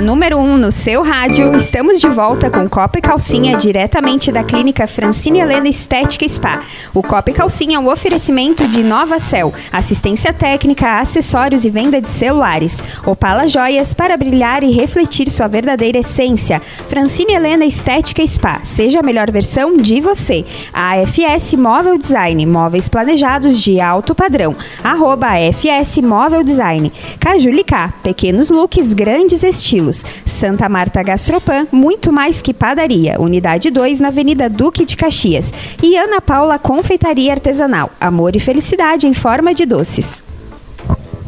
[0.00, 4.42] Número 1 um no seu rádio, estamos de volta com Copa e Calcinha diretamente da
[4.42, 6.62] clínica Francine Helena Estética Spa.
[6.94, 12.00] O Copa e Calcinha é um oferecimento de Nova Cel, assistência técnica, acessórios e venda
[12.00, 12.82] de celulares.
[13.04, 16.62] Opala Joias para brilhar e refletir sua verdadeira essência.
[16.88, 20.46] Francine Helena Estética Spa, seja a melhor versão de você.
[20.72, 24.56] A AFS Móvel Design, móveis planejados de alto padrão.
[24.82, 26.90] Arroba AFS Móvel Design.
[27.18, 29.89] Cajulicá, pequenos looks, grandes estilos.
[30.24, 33.20] Santa Marta Gastropan, muito mais que padaria.
[33.20, 35.52] Unidade 2 na Avenida Duque de Caxias.
[35.82, 37.90] E Ana Paula Confeitaria Artesanal.
[38.00, 40.29] Amor e felicidade em forma de doces.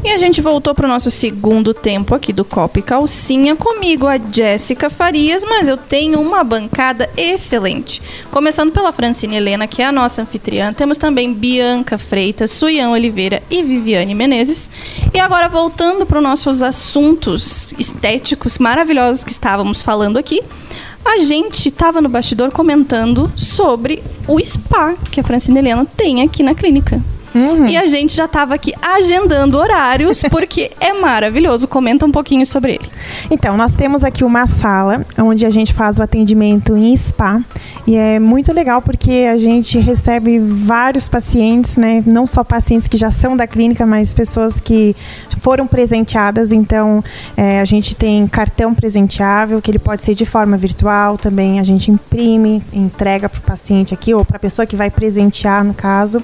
[0.04, 3.54] E a gente voltou para o nosso segundo tempo aqui do Copa Calcinha.
[3.54, 8.02] Comigo a Jéssica Farias, mas eu tenho uma bancada excelente.
[8.28, 10.72] Começando pela Francine Helena, que é a nossa anfitriã.
[10.72, 14.68] Temos também Bianca Freitas, Suian Oliveira e Viviane Menezes.
[15.14, 20.42] E agora voltando para os nossos assuntos estéticos maravilhosos que estávamos falando aqui.
[21.04, 26.42] A gente estava no bastidor comentando sobre o spa que a Francine Helena tem aqui
[26.42, 27.00] na clínica.
[27.68, 31.66] E a gente já estava aqui agendando horários, porque é maravilhoso.
[31.66, 32.88] Comenta um pouquinho sobre ele.
[33.30, 37.40] Então, nós temos aqui uma sala onde a gente faz o atendimento em spa.
[37.86, 42.02] E é muito legal porque a gente recebe vários pacientes, né?
[42.06, 44.94] Não só pacientes que já são da clínica, mas pessoas que
[45.40, 46.52] foram presenteadas.
[46.52, 47.02] Então,
[47.36, 51.58] é, a gente tem cartão presenteável, que ele pode ser de forma virtual também.
[51.58, 55.64] A gente imprime, entrega para o paciente aqui, ou para a pessoa que vai presentear,
[55.64, 56.22] no caso.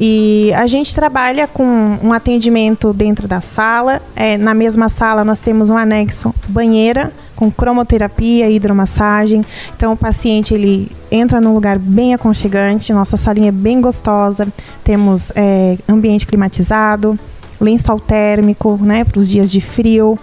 [0.00, 1.64] E a gente trabalha com
[2.02, 4.02] um atendimento dentro da sala.
[4.14, 9.44] É, na mesma sala, nós temos um anexo banheira com cromoterapia, hidromassagem.
[9.76, 12.92] Então o paciente ele entra num lugar bem aconchegante.
[12.92, 14.48] Nossa salinha é bem gostosa.
[14.82, 17.18] Temos é, ambiente climatizado,
[17.60, 20.18] lençol térmico, né, para os dias de frio,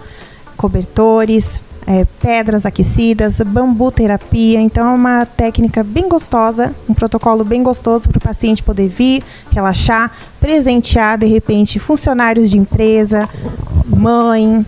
[0.56, 1.60] cobertores.
[1.86, 8.08] É, pedras aquecidas, bambu terapia, então é uma técnica bem gostosa, um protocolo bem gostoso
[8.08, 13.28] para o paciente poder vir, relaxar, presentear de repente funcionários de empresa,
[13.86, 14.64] mãe,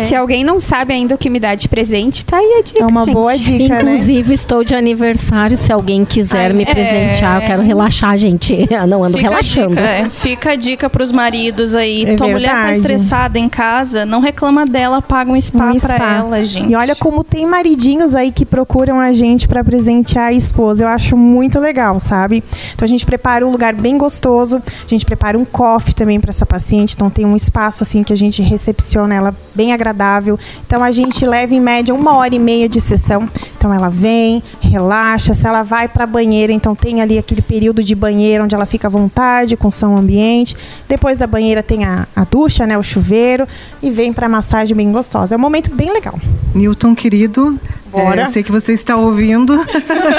[0.00, 2.82] Se alguém não sabe ainda o que me dá de presente, tá aí a dica.
[2.82, 3.14] É uma gente.
[3.14, 3.92] boa dica, né?
[3.92, 5.56] Inclusive, estou de aniversário.
[5.56, 6.66] Se alguém quiser Ai, me é.
[6.66, 8.66] presentear, eu quero relaxar, gente.
[8.70, 9.78] Eu não ando Fica relaxando.
[9.78, 10.10] A dica, é.
[10.10, 12.04] Fica a dica pros maridos aí.
[12.04, 15.96] É Tua mulher tá estressada em casa, não reclama dela, paga um spa Um pra
[15.96, 16.12] spa.
[16.18, 16.70] ela, gente.
[16.70, 20.84] E olha como tem maridinhos aí que procuram a gente para presentear a esposa.
[20.84, 22.42] Eu acho muito legal, sabe?
[22.74, 26.30] Então a gente prepara um lugar bem gostoso, a gente prepara um coffee também para
[26.30, 30.38] essa paciente, então tem um espaço assim que a gente recepciona ela bem agradável.
[30.66, 33.28] Então a gente leva em média uma hora e meia de sessão.
[33.56, 37.94] Então ela vem, relaxa, se ela vai para banheira, então tem ali aquele período de
[37.94, 40.56] banheira onde ela fica à vontade com som ambiente.
[40.88, 43.46] Depois da banheira tem a, a ducha, né, o chuveiro
[43.82, 45.34] e vem para massagem bem gostosa.
[45.34, 46.18] É um momento bem legal.
[46.54, 48.20] Newton, querido, Bora.
[48.20, 49.58] é, eu sei que você está ouvindo.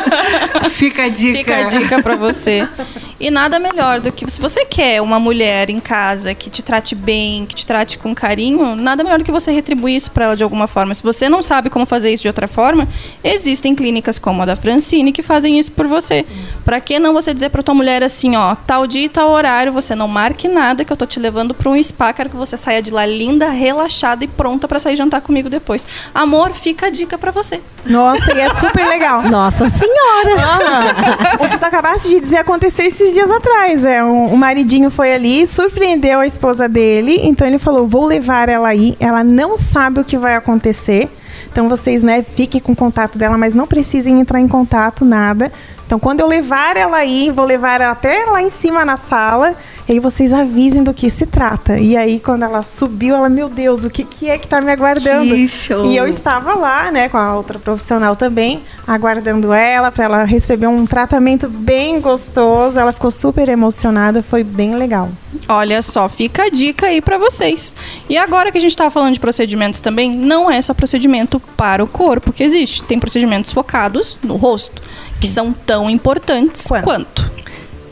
[0.69, 1.38] Fica a dica.
[1.38, 2.67] Fica a dica pra você.
[3.24, 6.94] E nada melhor do que se você quer uma mulher em casa que te trate
[6.94, 10.36] bem, que te trate com carinho, nada melhor do que você retribuir isso para ela
[10.36, 10.94] de alguma forma.
[10.94, 12.86] Se você não sabe como fazer isso de outra forma,
[13.24, 16.26] existem clínicas como a da Francine que fazem isso por você.
[16.66, 19.72] Para que não você dizer para tua mulher assim, ó, tal dia e tal horário,
[19.72, 22.58] você não marque nada que eu tô te levando para um spa, quero que você
[22.58, 25.88] saia de lá linda, relaxada e pronta para sair jantar comigo depois.
[26.14, 27.62] Amor, fica a dica para você.
[27.86, 29.22] Nossa, e é super legal.
[29.24, 30.42] Nossa senhora!
[30.42, 33.86] Ah, o que tu acabaste de dizer aconteceu esses dias atrás.
[33.86, 38.49] É, um, o maridinho foi ali, surpreendeu a esposa dele, então ele falou: vou levar
[38.49, 38.95] ela aí.
[38.99, 41.10] Ela não sabe o que vai acontecer.
[41.52, 45.52] Então vocês, né, fiquem com contato dela, mas não precisem entrar em contato, nada.
[45.86, 49.56] Então quando eu levar ela aí, vou levar ela até lá em cima na sala
[49.88, 51.78] e aí vocês avisem do que se trata.
[51.78, 54.72] E aí, quando ela subiu, ela, meu Deus, o que, que é que tá me
[54.72, 55.36] aguardando?
[55.36, 55.86] Que show.
[55.86, 60.67] E eu estava lá, né, com a outra profissional também, aguardando ela para ela receber
[60.67, 62.80] um tratamento bem gostoso.
[62.80, 65.10] Ela ficou super emocionada, foi bem legal.
[65.50, 67.76] Olha só, fica a dica aí para vocês.
[68.08, 71.84] E agora que a gente tá falando de procedimentos também, não é só procedimento para
[71.84, 72.84] o corpo que existe.
[72.84, 74.82] Tem procedimentos focados no rosto,
[75.19, 76.84] que são tão importantes Quanto?
[76.84, 77.33] quanto.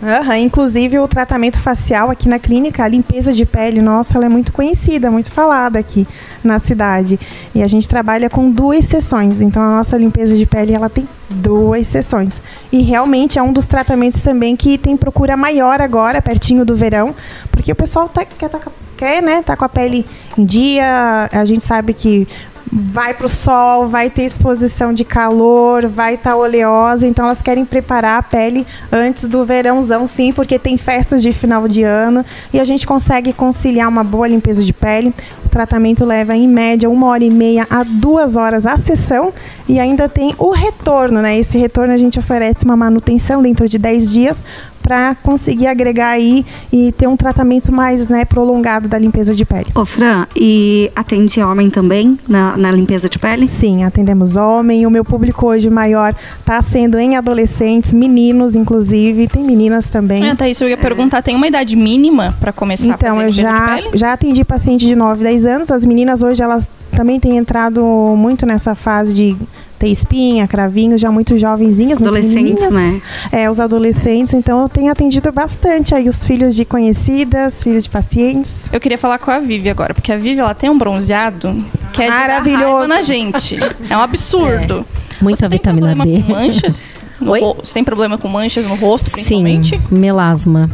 [0.03, 4.29] Aham, inclusive o tratamento facial aqui na clínica, a limpeza de pele, nossa, ela é
[4.29, 6.07] muito conhecida, muito falada aqui
[6.43, 7.19] na cidade.
[7.53, 9.39] E a gente trabalha com duas sessões.
[9.39, 12.41] Então a nossa limpeza de pele, ela tem duas sessões.
[12.71, 17.13] E realmente é um dos tratamentos também que tem procura maior agora, pertinho do verão,
[17.51, 18.59] porque o pessoal tá, quer, tá,
[18.97, 20.03] quer né, tá com a pele
[20.35, 22.27] em dia, a gente sabe que
[22.71, 27.41] vai para o sol, vai ter exposição de calor, vai estar tá oleosa, então elas
[27.41, 32.25] querem preparar a pele antes do verãozão, sim, porque tem festas de final de ano
[32.53, 35.13] e a gente consegue conciliar uma boa limpeza de pele.
[35.51, 39.33] O tratamento leva em média uma hora e meia a duas horas a sessão
[39.67, 41.37] e ainda tem o retorno, né?
[41.37, 44.41] Esse retorno a gente oferece uma manutenção dentro de 10 dias
[44.81, 49.67] para conseguir agregar aí e ter um tratamento mais né, prolongado da limpeza de pele.
[49.75, 53.47] Ô, Fran, e atende homem também na, na limpeza de pele?
[53.47, 54.87] Sim, atendemos homem.
[54.87, 59.27] O meu público hoje maior está sendo em adolescentes, meninos, inclusive.
[59.27, 60.27] Tem meninas também.
[60.27, 63.29] É, Thaís, eu ia perguntar, tem uma idade mínima para começar a Então, fazer eu
[63.29, 63.97] limpeza já, de pele?
[63.97, 65.71] já atendi paciente de 9, 10 anos.
[65.71, 67.81] As meninas hoje, elas também têm entrado
[68.17, 69.35] muito nessa fase de
[69.79, 72.71] ter espinha, cravinho, já muito jovenzinhas, muito Adolescentes, menininhas.
[72.71, 73.01] né?
[73.31, 74.33] É, os adolescentes.
[74.33, 78.51] Então, eu tenho atendido bastante aí os filhos de conhecidas, filhos de pacientes.
[78.71, 81.55] Eu queria falar com a Vivi agora, porque a Vivi ela tem um bronzeado
[81.93, 82.63] que é Maravilhoso.
[82.65, 83.57] raiva na gente.
[83.89, 84.85] É um absurdo.
[85.19, 86.23] Muita Você tem vitamina problema D.
[86.23, 86.99] Com manchas?
[87.19, 89.81] No Você tem problema com manchas no rosto, Sim, principalmente?
[89.91, 90.69] melasma.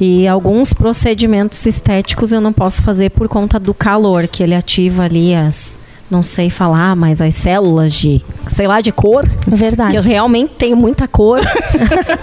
[0.00, 5.04] E alguns procedimentos estéticos eu não posso fazer por conta do calor, que ele ativa
[5.04, 5.78] ali as.
[6.10, 8.20] Não sei falar, mas as células de.
[8.48, 9.24] sei lá, de cor.
[9.50, 9.92] É verdade.
[9.92, 11.40] Que eu realmente tenho muita cor.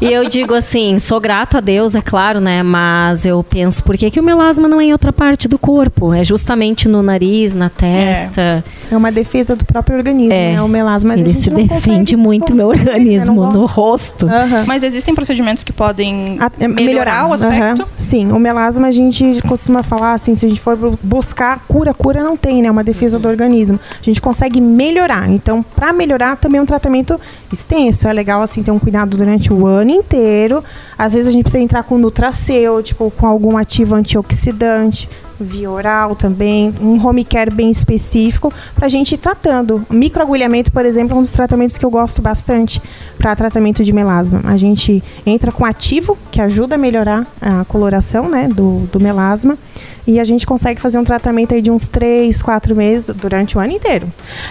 [0.00, 2.62] e, e eu digo assim, sou grata a Deus, é claro, né?
[2.62, 6.12] Mas eu penso, por que, que o melasma não é em outra parte do corpo?
[6.14, 8.64] É justamente no nariz, na testa.
[8.90, 10.52] É uma defesa do próprio organismo, É.
[10.52, 10.62] né?
[10.62, 11.14] O melasma.
[11.14, 12.76] Ele se defende muito meu né?
[12.82, 14.26] organismo no rosto.
[14.26, 14.64] Aham.
[14.66, 17.82] Mas existem procedimentos que podem A- é, melhorar, o aspecto?
[17.82, 17.88] aham.
[17.98, 21.92] Sim, o melasma a gente costuma falar assim, se a gente for bu- buscar cura,
[21.92, 22.70] cura não tem, né?
[22.70, 23.78] Uma defesa do organismo.
[24.00, 25.28] A gente consegue melhorar.
[25.28, 27.20] Então, para melhorar também é um tratamento
[27.52, 28.08] extenso.
[28.08, 30.64] É legal assim ter um cuidado durante o ano inteiro.
[30.96, 36.72] Às vezes a gente precisa entrar com nutracêutico, com algum ativo antioxidante, via oral também,
[36.80, 39.84] um home care bem específico para a gente ir tratando.
[39.90, 42.80] Microagulhamento, por exemplo, é um dos tratamentos que eu gosto bastante
[43.18, 44.40] para tratamento de melasma.
[44.44, 49.58] A gente entra com ativo, que ajuda a melhorar a coloração né, do, do melasma.
[50.06, 53.60] E a gente consegue fazer um tratamento aí de uns 3, 4 meses durante o
[53.60, 54.06] ano inteiro.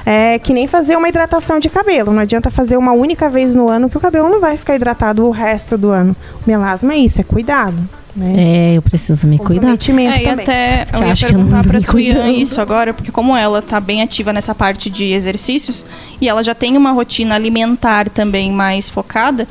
[0.06, 2.12] É que nem fazer uma hidratação de cabelo.
[2.12, 5.26] Não adianta fazer uma única vez no ano que o cabelo não vai ficar hidratado
[5.26, 6.16] o resto do ano.
[6.46, 7.78] O melasma é isso, é cuidado.
[8.16, 8.34] Né?
[8.38, 9.70] É, eu preciso me cuidar.
[9.70, 10.08] É, e também.
[10.08, 12.38] até eu Eu ia acho que eu perguntar Suian cuidando.
[12.38, 15.86] isso agora, porque como ela tá bem ativa nessa parte de exercícios
[16.22, 19.48] e ela já tem uma rotina alimentar também mais focada,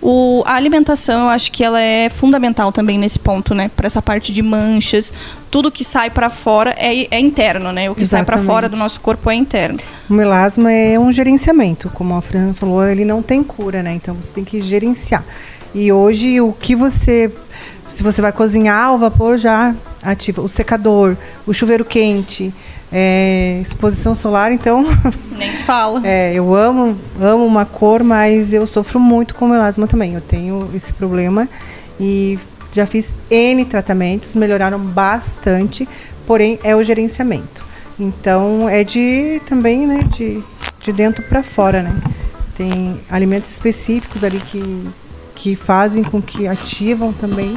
[0.00, 3.70] o, a alimentação eu acho que ela é fundamental também nesse ponto, né?
[3.74, 5.12] Para essa parte de manchas,
[5.50, 7.90] tudo que sai pra fora é, é interno, né?
[7.90, 8.46] O que sai pra Exatamente.
[8.46, 9.78] fora do nosso corpo é interno.
[10.08, 13.92] O melasma é um gerenciamento, como a Fran falou, ele não tem cura, né?
[13.92, 15.24] Então você tem que gerenciar.
[15.74, 17.30] E hoje o que você,
[17.86, 22.54] se você vai cozinhar, ao vapor já ativa o secador, o chuveiro quente,
[22.92, 24.84] é, exposição solar, então
[25.36, 26.00] Nem se fala.
[26.04, 30.14] é, eu amo, amo uma cor, mas eu sofro muito com melasma também.
[30.14, 31.48] Eu tenho esse problema
[32.00, 32.38] e
[32.72, 35.88] já fiz N tratamentos, melhoraram bastante,
[36.26, 37.64] porém é o gerenciamento.
[37.98, 40.42] Então é de também, né, de,
[40.82, 41.94] de dentro para fora, né?
[42.56, 44.88] Tem alimentos específicos ali que,
[45.34, 47.56] que fazem com que ativam também.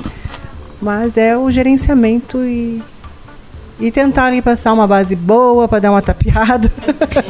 [0.82, 2.82] Mas é o gerenciamento e
[3.82, 6.71] e tentar ali passar uma base boa para dar uma tapeada.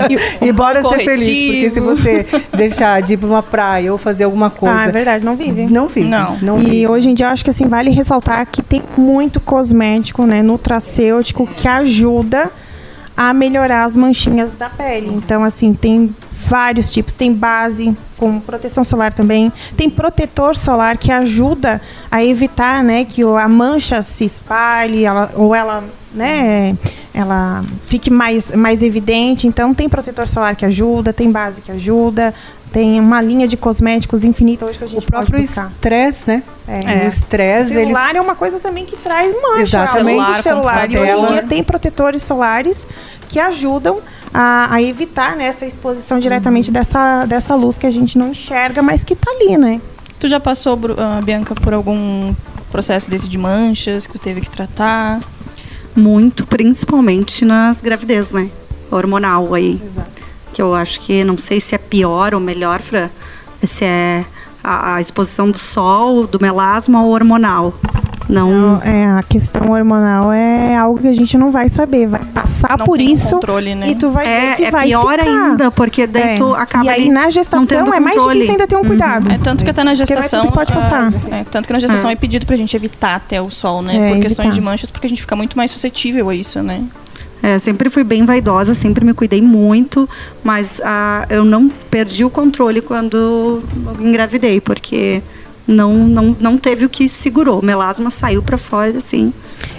[0.10, 3.98] e, e bora ser feliz, porque se você deixar de ir para uma praia ou
[3.98, 4.76] fazer alguma coisa.
[4.76, 5.66] Ah, é verdade, não vive.
[5.66, 6.10] Não vive.
[6.10, 6.38] Não.
[6.42, 6.88] não e vive.
[6.88, 11.48] hoje em dia eu acho que assim vale ressaltar que tem muito cosmético, né, nutracêutico
[11.48, 12.52] que ajuda
[13.30, 15.08] a melhorar as manchinhas da pele.
[15.14, 21.12] Então assim, tem vários tipos, tem base com proteção solar também, tem protetor solar que
[21.12, 26.76] ajuda a evitar, né, que a mancha se espalhe, ela, ou ela, né,
[27.14, 29.46] ela fique mais mais evidente.
[29.46, 32.34] Então tem protetor solar que ajuda, tem base que ajuda,
[32.72, 35.70] tem uma linha de cosméticos infinita hoje que a gente O próprio pode buscar.
[35.72, 36.44] estresse, né?
[36.68, 37.06] É.
[37.06, 39.62] O estresse, O ele celular é uma coisa também que traz mancha.
[39.80, 40.20] Exatamente.
[40.22, 40.92] Além do celular.
[40.92, 42.86] E hoje em dia tem protetores solares
[43.28, 44.00] que ajudam
[44.34, 46.74] a, a evitar né, essa exposição diretamente Uhum.
[46.74, 49.82] dessa, dessa luz que a gente não enxerga, mas que tá ali, né?
[50.20, 52.34] Tu já passou, ah, Bianca, por algum
[52.72, 55.20] processo desse de manchas que tu teve que tratar?
[55.96, 58.50] Muito, principalmente nas gravidez, né?
[58.90, 59.82] Hormonal aí.
[60.54, 63.10] Que eu acho que, não sei se é pior ou melhor, Fran,
[63.64, 64.26] se é
[64.64, 67.74] a, a exposição do sol, do melasma ou hormonal.
[68.30, 72.08] Não, Então, é, a questão hormonal é algo que a gente não vai saber.
[72.08, 73.90] Vai passar Não por tem isso controle, né?
[73.90, 75.50] e tu vai ver que é, é vai pior ficar.
[75.50, 76.36] ainda, porque daí É.
[76.36, 79.30] tu acaba E aí na não gestação tendo é mais difícil ainda ter um cuidado.
[79.30, 80.46] É tanto que até na não é gestação.
[80.46, 81.12] que pode passar.
[81.30, 82.14] ah, é, tanto que na gestação É.
[82.14, 83.96] é pedido pra gente evitar até o sol, né?
[83.98, 84.52] É, por questões evitar.
[84.54, 86.82] de manchas, porque a gente fica muito mais suscetível a isso, né?
[87.44, 90.08] É, sempre fui bem vaidosa, sempre me cuidei muito,
[90.44, 93.64] mas ah, eu não perdi o controle quando
[94.00, 95.22] engravidei, porque
[95.68, 97.60] não, não, não teve o que segurou.
[97.60, 99.34] O melasma saiu para fora, assim.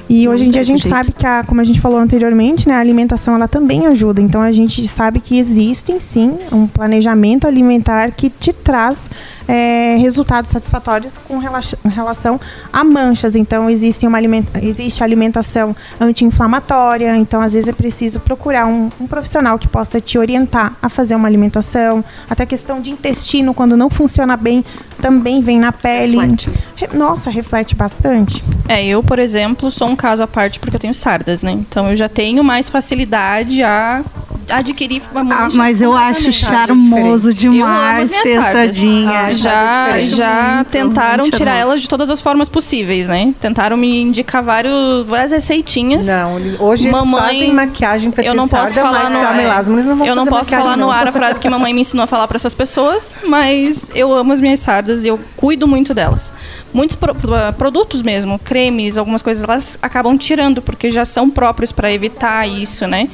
[0.08, 0.94] E hoje em dia a gente jeito.
[0.94, 4.20] sabe que, a, como a gente falou anteriormente, né, a alimentação ela também ajuda.
[4.20, 9.08] Então a gente sabe que existem sim um planejamento alimentar que te traz
[9.48, 12.40] é, resultados satisfatórios com rela- relação
[12.72, 13.34] a manchas.
[13.36, 17.16] Então existe uma alimenta existe alimentação anti-inflamatória.
[17.16, 21.14] Então às vezes é preciso procurar um, um profissional que possa te orientar a fazer
[21.14, 22.04] uma alimentação.
[22.28, 24.64] Até questão de intestino quando não funciona bem
[25.00, 26.16] também vem na pele.
[26.16, 26.50] Reflete.
[26.76, 28.42] Re- Nossa, reflete bastante.
[28.68, 31.50] É, eu, por exemplo, sou um caso à parte porque eu tenho sardas, né?
[31.52, 34.02] Então eu já tenho mais facilidade a
[34.48, 39.10] adquirir uma Ah, mancha mas eu acho charmoso demais ter sardinha.
[39.26, 43.34] Ah, já Acho já tentaram muito tirar elas de todas as formas possíveis, né?
[43.40, 46.06] Tentaram me indicar vários, várias receitinhas.
[46.06, 49.34] Não, eles- hoje Mamãe- eles fazem maquiagem pra eu não posso falar no ar.
[49.36, 50.90] melasma eles não vão Eu não posso falar no não.
[50.90, 54.32] ar a frase que mamãe me ensinou a falar para essas pessoas, mas eu amo
[54.32, 56.32] as minhas sardas e eu cuido muito delas.
[56.72, 57.14] Muitos pro-
[57.58, 62.86] produtos mesmo, cremes, algumas coisas, elas acabam tirando porque já são próprios para evitar isso,
[62.86, 63.08] né?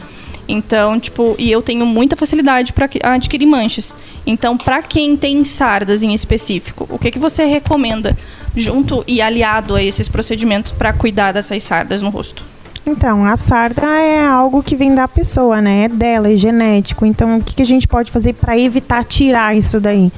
[0.49, 3.94] Então, tipo, e eu tenho muita facilidade para adquirir manchas.
[4.26, 8.16] Então, para quem tem sardas em específico, o que que você recomenda
[8.57, 12.42] junto e aliado a esses procedimentos para cuidar dessas sardas no rosto?
[12.86, 15.84] Então, a sarda é algo que vem da pessoa, né?
[15.84, 17.05] É dela, é genético.
[17.05, 20.11] Então, o que, que a gente pode fazer para evitar tirar isso daí?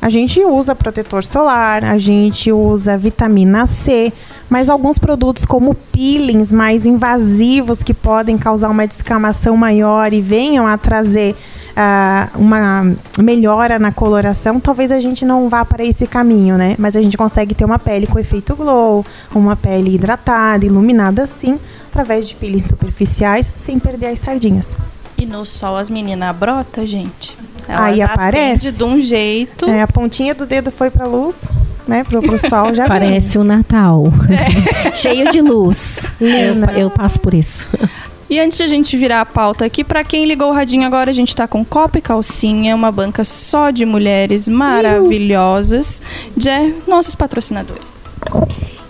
[0.00, 4.12] A gente usa protetor solar, a gente usa vitamina C,
[4.48, 10.66] mas alguns produtos como peelings mais invasivos que podem causar uma descamação maior e venham
[10.66, 11.36] a trazer
[11.76, 16.74] ah, uma melhora na coloração, talvez a gente não vá para esse caminho, né?
[16.76, 21.58] Mas a gente consegue ter uma pele com efeito glow, uma pele hidratada, iluminada assim,
[21.88, 24.74] através de peelings superficiais, sem perder as sardinhas.
[25.18, 27.36] E no sol as meninas brota, gente.
[27.66, 28.70] Elas Aí aparece.
[28.70, 29.68] de um jeito.
[29.68, 31.48] É, a pontinha do dedo foi para luz,
[31.86, 32.04] né?
[32.04, 32.86] Pro, pro sol já.
[32.88, 34.04] Parece o Natal.
[34.94, 36.10] Cheio de luz.
[36.20, 36.72] Linda.
[36.72, 37.66] Eu, eu passo por isso.
[38.30, 41.10] E antes de a gente virar a pauta aqui, pra quem ligou o radinho agora,
[41.10, 46.00] a gente tá com Copa e Calcinha, uma banca só de mulheres maravilhosas,
[46.36, 48.04] de nossos patrocinadores.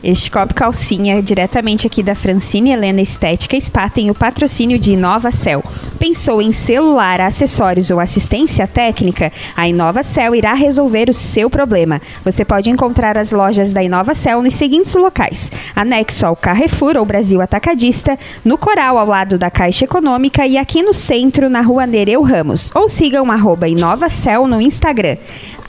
[0.03, 5.33] Este copo calcinha, diretamente aqui da Francine Helena Estética Spa, tem o patrocínio de Inova
[5.33, 5.63] Cell.
[5.99, 9.33] Pensou em celular, acessórios ou assistência técnica?
[9.57, 12.01] A Inova Cell irá resolver o seu problema.
[12.25, 17.05] Você pode encontrar as lojas da Inova Cell nos seguintes locais: anexo ao Carrefour ou
[17.05, 21.85] Brasil Atacadista, no Coral ao lado da Caixa Econômica e aqui no centro, na rua
[21.85, 22.71] Nereu Ramos.
[22.73, 23.27] Ou sigam
[23.67, 25.17] InovaCell no Instagram.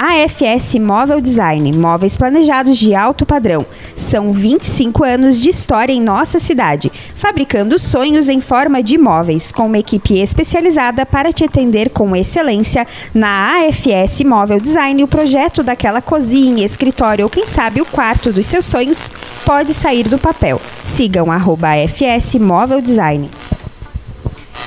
[0.01, 3.65] AFS Móvel Design, móveis planejados de alto padrão.
[3.97, 9.65] São 25 anos de história em nossa cidade, fabricando sonhos em forma de móveis, com
[9.65, 12.87] uma equipe especializada para te atender com excelência.
[13.13, 18.45] Na AFS Móvel Design, o projeto daquela cozinha, escritório ou quem sabe o quarto dos
[18.45, 19.11] seus sonhos
[19.43, 20.61] pode sair do papel.
[20.81, 23.29] Sigam arroba AFS Móvel Design.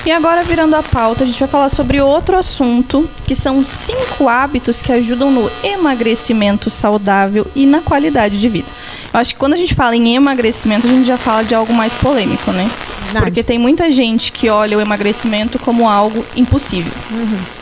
[0.05, 4.29] E agora, virando a pauta, a gente vai falar sobre outro assunto, que são cinco
[4.29, 8.67] hábitos que ajudam no emagrecimento saudável e na qualidade de vida.
[9.15, 11.73] Eu acho que quando a gente fala em emagrecimento, a gente já fala de algo
[11.73, 12.69] mais polêmico, né?
[13.05, 13.27] Verdade.
[13.27, 16.93] Porque tem muita gente que olha o emagrecimento como algo impossível.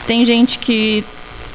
[0.06, 1.04] Tem gente que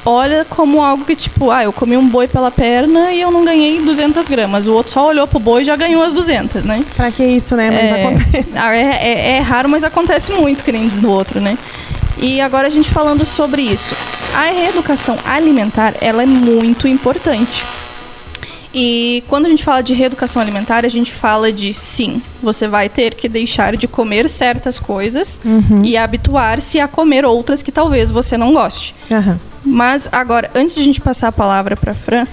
[0.06, 3.44] olha como algo que, tipo, ah, eu comi um boi pela perna e eu não
[3.44, 4.66] ganhei 200 gramas.
[4.68, 6.84] O outro só olhou pro boi e já ganhou as 200, né?
[6.94, 7.70] Pra que isso, né?
[7.70, 8.48] Mas É, acontece.
[8.56, 11.58] ah, é, é- é raro, mas acontece muito, que nem diz do outro, né?
[12.18, 13.94] E agora a gente falando sobre isso.
[14.34, 17.64] A reeducação alimentar, ela é muito importante.
[18.78, 22.88] E quando a gente fala de reeducação alimentar, a gente fala de sim, você vai
[22.90, 25.40] ter que deixar de comer certas coisas
[25.82, 28.94] e habituar-se a comer outras que talvez você não goste.
[29.10, 29.38] Aham.
[29.66, 32.24] Mas agora, antes de a gente passar a palavra para Fran,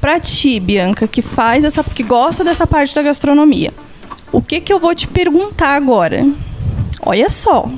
[0.00, 3.72] pra ti, Bianca, que faz essa, que gosta dessa parte da gastronomia,
[4.32, 6.26] o que que eu vou te perguntar agora?
[7.04, 7.68] Olha só,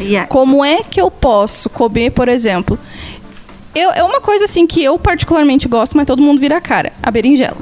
[0.00, 2.76] é- como é que eu posso comer, por exemplo?
[3.72, 6.92] Eu, é uma coisa assim que eu particularmente gosto, mas todo mundo vira a cara.
[7.00, 7.56] A berinjela.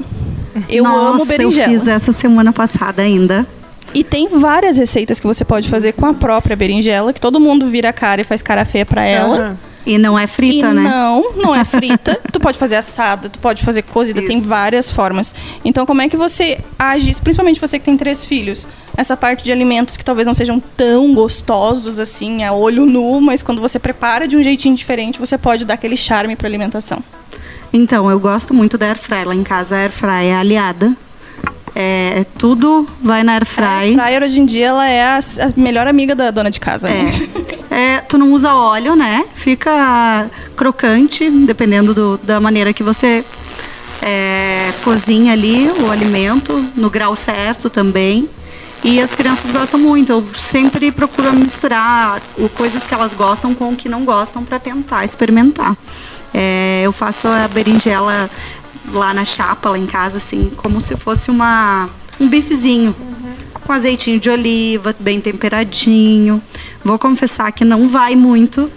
[0.67, 1.71] Eu Nossa, amo berinjela.
[1.71, 3.45] eu fiz essa semana passada ainda.
[3.93, 7.67] E tem várias receitas que você pode fazer com a própria berinjela, que todo mundo
[7.67, 9.37] vira a cara e faz cara feia pra ela.
[9.37, 9.57] Aham.
[9.89, 10.83] E não é frita, e né?
[10.83, 12.19] Não, não é frita.
[12.31, 14.47] tu pode fazer assada, tu pode fazer cozida, tem Isso.
[14.47, 15.33] várias formas.
[15.65, 18.67] Então, como é que você age, isso, principalmente você que tem três filhos?
[18.95, 23.41] Essa parte de alimentos que talvez não sejam tão gostosos assim, a olho nu, mas
[23.41, 27.03] quando você prepara de um jeitinho diferente, você pode dar aquele charme pra alimentação.
[27.73, 29.25] Então, eu gosto muito da Airfry.
[29.25, 30.95] Lá em casa a Airfry é aliada.
[31.75, 33.93] É, tudo vai na A Airfry.
[33.93, 37.11] fryer hoje em dia ela é a, a melhor amiga da dona de casa, né?
[37.71, 37.75] É.
[37.97, 39.23] É, tu não usa óleo, né?
[39.35, 43.23] Fica crocante, dependendo do- da maneira que você
[44.01, 48.27] é, cozinha ali o alimento, no grau certo também.
[48.83, 50.11] E as crianças gostam muito.
[50.11, 54.57] Eu sempre procuro misturar o, coisas que elas gostam com o que não gostam para
[54.57, 55.75] tentar experimentar.
[56.33, 58.29] É, eu faço a berinjela
[58.93, 62.95] lá na chapa, lá em casa, assim, como se fosse uma, um bifezinho
[63.65, 66.41] com azeitinho de oliva, bem temperadinho.
[66.83, 68.71] Vou confessar que não vai muito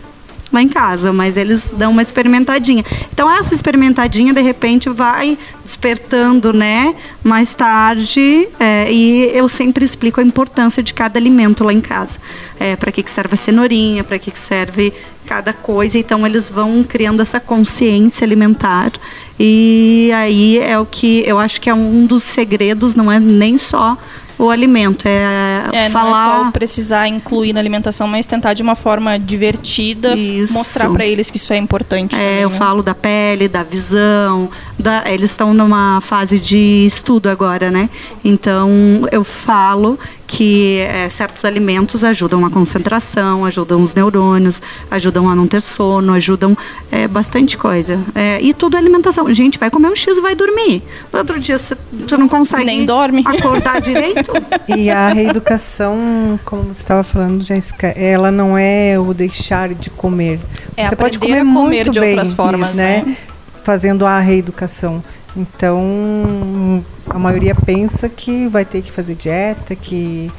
[0.53, 2.85] lá em casa, mas eles dão uma experimentadinha.
[3.13, 6.95] Então essa experimentadinha de repente vai despertando, né?
[7.25, 12.19] Mais tarde é, e eu sempre explico a importância de cada alimento lá em casa.
[12.61, 14.93] É, para que que serve a cenourinha, para que que serve
[15.27, 15.99] cada coisa.
[15.99, 18.93] Então eles vão criando essa consciência alimentar
[19.39, 23.59] e aí é o que eu acho que é um dos segredos, não é nem
[23.59, 23.97] só
[24.45, 28.63] o alimento, é, É, falar não é só precisar incluir na alimentação, mas tentar de
[28.63, 30.53] uma forma divertida Isso.
[30.55, 32.15] mostrar pra eles que isso é importante.
[32.15, 32.57] É, também, eu né?
[32.57, 37.89] falo da pele, da visão, da- eles estão numa fase de estudo agora, né?
[38.25, 38.69] Então
[39.11, 39.99] eu falo
[40.33, 46.15] que é, certos alimentos ajudam a concentração, ajudam os neurônios, ajudam a não ter sono,
[46.15, 46.57] ajudam
[46.91, 48.01] é, bastante coisa.
[48.15, 49.31] É, e tudo é alimentação.
[49.35, 50.83] Gente, vai comer um X e vai dormir.
[51.13, 51.77] No outro dia você
[52.17, 53.23] não consegue Nem dorme.
[53.27, 54.33] acordar direito.
[54.75, 60.41] E a reeducação, como você estava falando, Jéssica, ela não é o deixar de comer.
[60.79, 63.03] É você pode comer a comer muito de bem, outras formas, né?
[63.05, 63.17] né?
[63.65, 65.05] Fazendo a reeducação.
[65.37, 70.31] Então, a maioria pensa que vai ter que fazer dieta, que,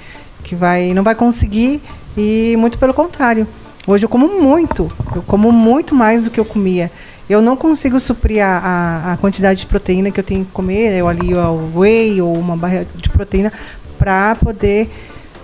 [0.44, 1.82] que vai, não vai conseguir,
[2.16, 3.48] e muito pelo contrário.
[3.86, 6.92] Hoje eu como muito, eu como muito mais do que eu comia.
[7.30, 10.98] Eu não consigo suprir a, a, a quantidade de proteína que eu tenho que comer,
[10.98, 13.52] eu ali o whey ou uma barra de proteína
[13.98, 14.90] para poder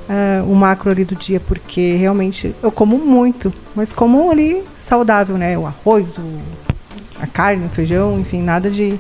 [0.10, 5.38] ah, o macro ali do dia, porque realmente eu como muito, mas como ali saudável,
[5.38, 5.58] né?
[5.58, 6.40] O arroz, o,
[7.22, 9.00] a carne, o feijão, enfim, nada de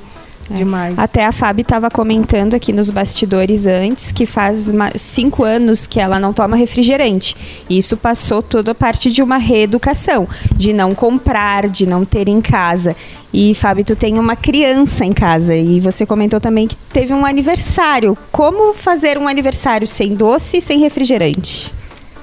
[0.49, 0.97] demais.
[0.97, 6.19] Até a Fábio estava comentando aqui nos bastidores antes que faz cinco anos que ela
[6.19, 7.35] não toma refrigerante.
[7.69, 12.27] E Isso passou toda a parte de uma reeducação, de não comprar, de não ter
[12.27, 12.95] em casa.
[13.33, 17.25] E Fábio, tu tem uma criança em casa e você comentou também que teve um
[17.25, 18.17] aniversário.
[18.31, 21.71] Como fazer um aniversário sem doce e sem refrigerante?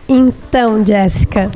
[0.08, 1.50] Então, Jéssica,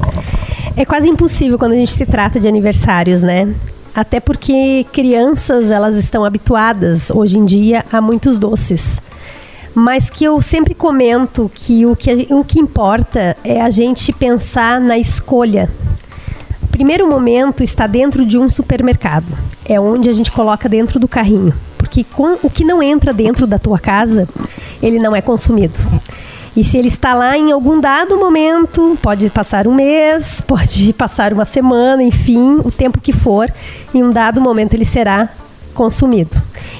[0.76, 3.52] é quase impossível quando a gente se trata de aniversários, né?
[3.94, 9.00] Até porque crianças, elas estão habituadas hoje em dia a muitos doces.
[9.74, 14.80] Mas que eu sempre comento que o que, o que importa é a gente pensar
[14.80, 15.70] na escolha.
[16.70, 19.26] Primeiro momento está dentro de um supermercado.
[19.64, 21.52] É onde a gente coloca dentro do carrinho.
[21.76, 24.28] Porque com, o que não entra dentro da tua casa,
[24.82, 25.78] ele não é consumido.
[26.60, 31.32] E se ele está lá em algum dado momento, pode passar um mês, pode passar
[31.32, 33.50] uma semana, enfim, o tempo que for,
[33.94, 35.30] em um dado momento ele será
[35.72, 36.36] consumido.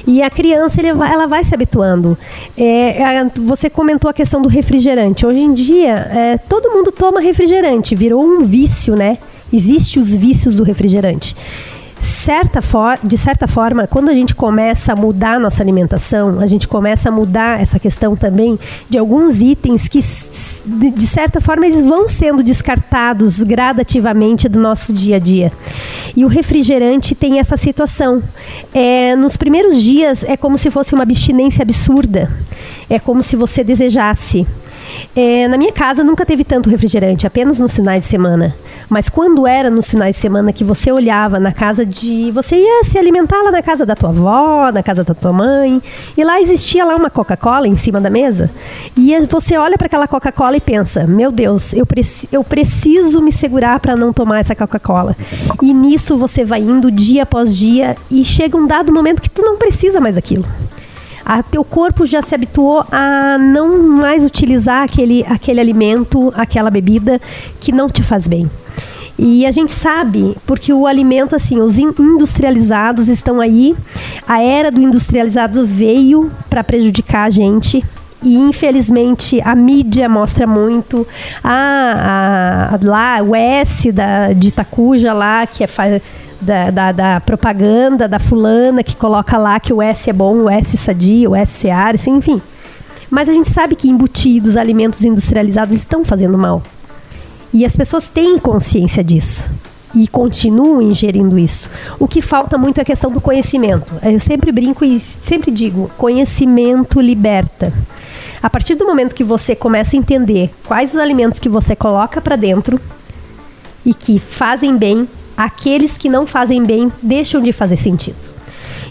[0.07, 2.19] E a criança ele vai- ela vai se habituando.
[2.59, 5.25] É, a- você comentou a questão do refrigerante.
[5.25, 9.17] Hoje em dia, é, todo mundo toma refrigerante, virou um vício, né?
[9.51, 11.35] Existem os vícios do refrigerante.
[12.01, 16.47] Certa for- de certa forma, quando a gente começa a mudar a nossa alimentação, a
[16.47, 21.81] gente começa a mudar essa questão também de alguns itens que, de certa forma, eles
[21.81, 25.53] vão sendo descartados gradativamente do nosso dia a dia.
[26.17, 28.23] E o refrigerante tem essa situação.
[28.73, 32.31] É, nos primeiros dias é como se fosse uma abstinência absurda.
[32.89, 34.47] É como se você desejasse.
[35.15, 38.55] É, na minha casa nunca teve tanto refrigerante, apenas nos finais de semana.
[38.89, 42.31] Mas quando era nos finais de semana que você olhava na casa de.
[42.33, 45.81] Você ia se alimentar lá na casa da tua avó, na casa da tua mãe,
[46.17, 48.51] e lá existia lá uma Coca-Cola em cima da mesa.
[48.97, 53.31] E você olha para aquela Coca-Cola e pensa: meu Deus, eu, preci eu preciso me
[53.31, 55.17] segurar para não tomar essa Coca-Cola.
[55.63, 59.43] E nisso você vai indo dia após dia e chega um dado momento que tu
[59.43, 60.45] não precisa mais daquilo.
[61.25, 67.21] A teu corpo já se habituou a não mais utilizar aquele, aquele alimento, aquela bebida
[67.61, 68.51] que não te faz bem.
[69.19, 73.77] E a gente sabe, porque o alimento, assim, os in- industrializados estão aí,
[74.27, 77.85] a era do industrializado veio para prejudicar a gente.
[78.23, 81.07] E infelizmente a mídia mostra muito.
[81.45, 85.67] Ah, a, lá, o S da, de Itacuja lá, que é
[86.41, 90.51] da, da, da propaganda da fulana que coloca lá que o S é bom, o
[90.51, 92.41] S sadio, o S seara, assim, enfim.
[93.11, 96.63] Mas a gente sabe que embutidos, alimentos industrializados estão fazendo mal.
[97.53, 99.51] E as pessoas têm consciência disso.
[99.93, 101.69] E continuam ingerindo isso.
[101.99, 103.93] O que falta muito é a questão do conhecimento.
[104.03, 107.73] Eu sempre brinco e sempre digo: conhecimento liberta.
[108.41, 112.21] A partir do momento que você começa a entender quais os alimentos que você coloca
[112.21, 112.81] para dentro
[113.85, 115.09] e que fazem bem,
[115.45, 118.19] aqueles que não fazem bem deixam de fazer sentido.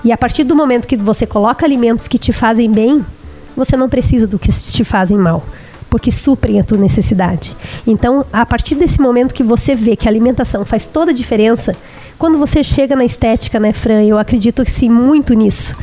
[0.04, 3.06] E a partir do momento que você coloca alimentos que te fazem bem,
[3.56, 5.44] você não precisa do que te fazem mal,
[5.90, 7.56] porque suprem a tua necessidade.
[7.86, 11.76] Então, a partir desse momento que você vê que a alimentação faz toda a diferença,
[12.18, 15.76] quando você chega na estética, né, Fran, eu acredito sim muito nisso,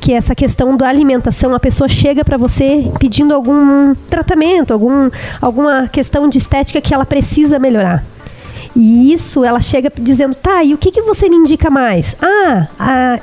[0.00, 5.10] que essa questão da alimentação, a pessoa chega para você pedindo algum tratamento, algum,
[5.40, 8.04] alguma questão de estética que ela precisa melhorar.
[8.74, 12.14] E isso ela chega dizendo, tá, e o que, que você me indica mais?
[12.22, 13.20] Ah, a,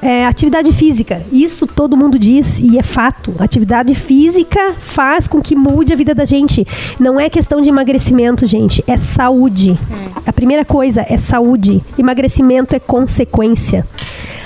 [0.00, 1.22] é, atividade física.
[1.32, 3.34] Isso todo mundo diz e é fato.
[3.38, 6.66] Atividade física faz com que mude a vida da gente.
[7.00, 9.78] Não é questão de emagrecimento, gente, é saúde.
[10.26, 11.82] A primeira coisa é saúde.
[11.98, 13.86] Emagrecimento é consequência.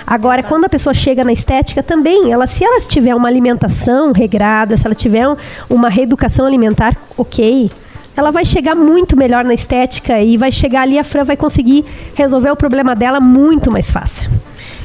[0.07, 4.77] Agora, quando a pessoa chega na estética também, ela se ela tiver uma alimentação regrada,
[4.77, 5.37] se ela tiver um-
[5.69, 7.71] uma reeducação alimentar, ok
[8.19, 11.85] ela vai chegar muito melhor na estética e vai chegar ali, a Fran vai conseguir
[12.17, 14.29] resolver o problema dela muito mais fácil.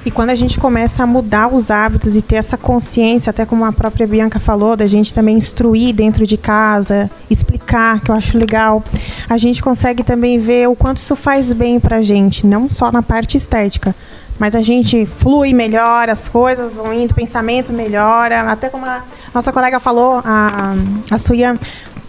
[0.05, 3.65] E quando a gente começa a mudar os hábitos e ter essa consciência, até como
[3.65, 8.37] a própria Bianca falou, da gente também instruir dentro de casa, explicar, que eu acho
[8.37, 8.83] legal,
[9.27, 13.01] a gente consegue também ver o quanto isso faz bem pra gente, não só na
[13.01, 13.95] parte estética,
[14.39, 19.03] mas a gente flui melhor, as coisas vão indo, o pensamento melhora, até como a
[19.33, 20.75] nossa colega falou, a,
[21.09, 21.57] a Suyan,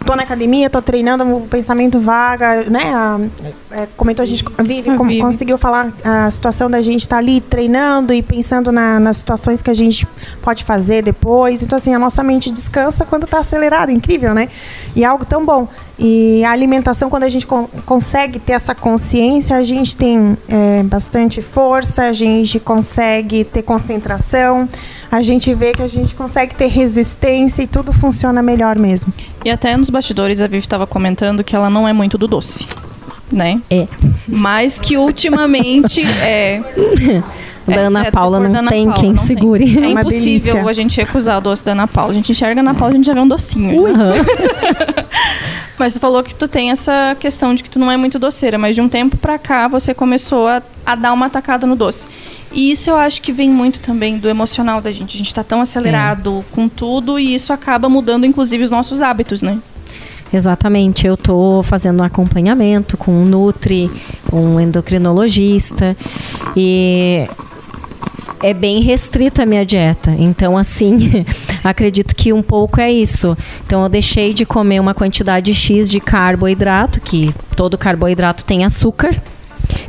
[0.05, 2.83] tô na academia, tô treinando, o pensamento vaga, né?
[2.93, 3.19] A,
[3.71, 5.19] é, comentou a gente, Vivi, A Vivi.
[5.21, 9.69] conseguiu falar a situação da gente estar ali treinando e pensando na- nas situações que
[9.69, 10.07] a gente
[10.41, 11.63] pode fazer depois.
[11.63, 14.47] Então, assim, a nossa mente descansa quando está acelerada, incrível, né?
[14.95, 15.67] E é algo tão bom.
[15.97, 20.83] E a alimentação, quando a gente con- consegue ter essa consciência, a gente tem é,
[20.83, 24.67] bastante força, a gente consegue ter concentração,
[25.09, 29.13] a gente vê que a gente consegue ter resistência e tudo funciona melhor mesmo.
[29.45, 32.67] E até nos bastidores a Vivi estava comentando que ela não é muito do doce,
[33.31, 33.61] né?
[33.69, 33.87] É.
[34.27, 36.61] Mas que ultimamente é.
[37.67, 39.25] Da Ana exceto se Paula não Ana tem Paula, quem não tem.
[39.25, 39.77] segure.
[39.83, 40.69] É uma impossível delícia.
[40.69, 42.11] a gente recusar o doce da Ana Paula.
[42.11, 43.81] A gente enxerga a Ana Paula, a gente já vê um docinho.
[43.87, 45.05] já.
[45.77, 48.57] Mas tu falou que tu tem essa questão de que tu não é muito doceira,
[48.57, 52.07] mas de um tempo pra cá você começou a, a dar uma tacada no doce.
[52.51, 55.15] E isso eu acho que vem muito também do emocional da gente.
[55.15, 59.41] A gente tá tão acelerado com tudo e isso acaba mudando inclusive os nossos hábitos,
[59.41, 59.59] né?
[60.33, 63.89] Exatamente, eu tô fazendo um acompanhamento com um nutri,
[64.33, 65.95] um endocrinologista
[66.57, 67.25] e
[68.41, 70.15] é bem restrita a minha dieta.
[70.17, 71.25] Então, assim,
[71.69, 73.37] acredito que um pouco é isso.
[73.65, 79.15] Então, eu deixei de comer uma quantidade X de carboidrato, que todo carboidrato tem açúcar.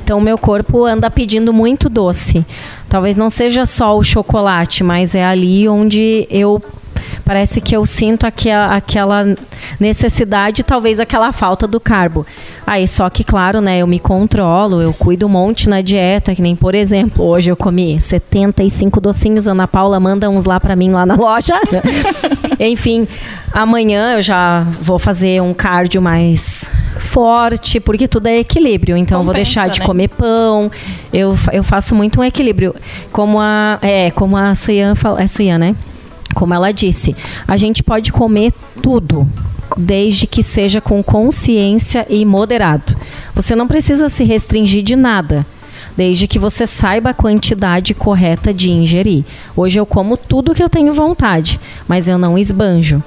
[0.02, 2.44] Então, meu corpo anda pedindo muito doce.
[2.88, 6.62] Talvez não seja só o chocolate, mas é ali onde eu
[7.24, 9.36] Parece que eu sinto aquela, aquela
[9.80, 12.26] necessidade, talvez aquela falta do carbo.
[12.66, 16.42] Aí, só que, claro, né, eu me controlo, eu cuido um monte na dieta, que
[16.42, 20.90] nem, por exemplo, hoje eu comi 75 docinhos, Ana Paula manda uns lá para mim
[20.90, 21.54] lá na loja.
[22.58, 23.06] Enfim,
[23.52, 28.96] amanhã eu já vou fazer um cardio mais forte, porque tudo é equilíbrio.
[28.96, 29.86] Então, eu vou Compensa, deixar de né?
[29.86, 30.70] comer pão.
[31.12, 32.74] Eu, eu faço muito um equilíbrio.
[33.12, 35.74] Como a, é, como a Suyan fala, é Suyan, né?
[36.36, 37.16] Como ela disse,
[37.48, 39.26] a gente pode comer tudo,
[39.74, 42.94] desde que seja com consciência e moderado.
[43.34, 45.46] Você não precisa se restringir de nada,
[45.96, 49.24] desde que você saiba a quantidade correta de ingerir.
[49.56, 51.58] Hoje eu como tudo que eu tenho vontade,
[51.88, 53.02] mas eu não esbanjo.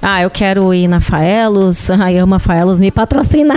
[0.00, 1.90] Ah, eu quero ir na Faelos.
[2.00, 3.54] Ai, amo a Faelos, me patrocina.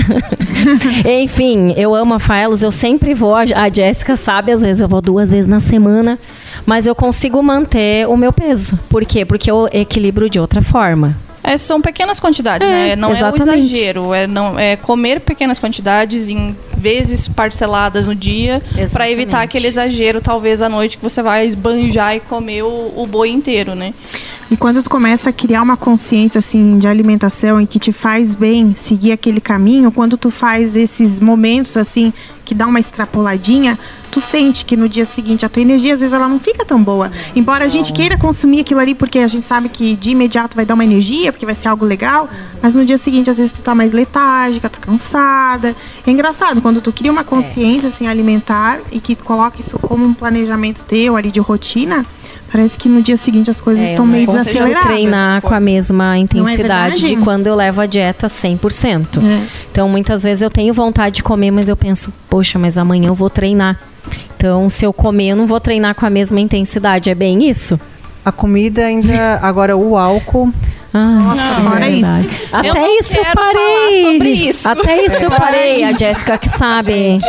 [1.23, 3.33] Enfim, eu amo a Faelos, eu sempre vou.
[3.33, 6.19] A Jéssica sabe, às vezes eu vou duas vezes na semana.
[6.65, 8.77] Mas eu consigo manter o meu peso.
[8.89, 9.23] Por quê?
[9.25, 11.15] Porque eu equilibro de outra forma.
[11.43, 12.95] É, são pequenas quantidades, É, né?
[12.95, 13.65] Não é o exatamente.
[13.75, 14.13] exagero.
[14.15, 16.55] É, não, é comer pequenas quantidades em
[16.85, 18.61] vezes parceladas no dia
[18.93, 23.07] para evitar aquele exagero, talvez à noite, que você vai esbanjar e comer o, o
[23.07, 23.91] boi inteiro, né?
[24.51, 28.35] E quando tu começa a criar uma consciência assim de alimentação e que te faz
[28.35, 32.13] bem seguir aquele caminho, quando tu faz esses momentos assim
[32.45, 33.77] que dá uma extrapoladinha,
[34.11, 36.81] tu sente que no dia seguinte a tua energia às vezes ela não fica tão
[36.81, 37.11] boa.
[37.35, 40.63] Embora a gente queira consumir aquilo ali porque a gente sabe que de imediato vai
[40.63, 42.29] dar uma energia, porque vai ser algo legal,
[42.61, 45.75] mas no dia seguinte às vezes tu tá mais letárgica, tá cansada.
[46.05, 50.05] É engraçado quando tu cria uma consciência assim alimentar e que tu coloca isso como
[50.05, 52.05] um planejamento teu ali de rotina,
[52.51, 54.81] Parece que no dia seguinte as coisas É, estão eu meio desaceleradas.
[54.87, 57.07] treinar com a mesma intensidade verdade?
[57.07, 59.21] de quando eu levo a dieta 100%.
[59.21, 59.45] É.
[59.69, 63.15] Então, muitas vezes eu tenho vontade de comer, mas eu penso, poxa, mas amanhã eu
[63.15, 63.77] vou treinar.
[64.37, 67.09] Então, se eu comer, eu não vou treinar com a mesma intensidade.
[67.09, 67.77] É bem isso?
[68.23, 69.37] A comida ainda.
[69.41, 70.53] Agora, o álcool.
[70.97, 72.09] Ah, Nossa, fora isso.
[72.53, 73.61] Até não isso eu quero parei.
[73.65, 74.69] falar sobre isso.
[74.69, 75.83] Até isso eu parei.
[75.83, 77.19] A Jéssica que sabe.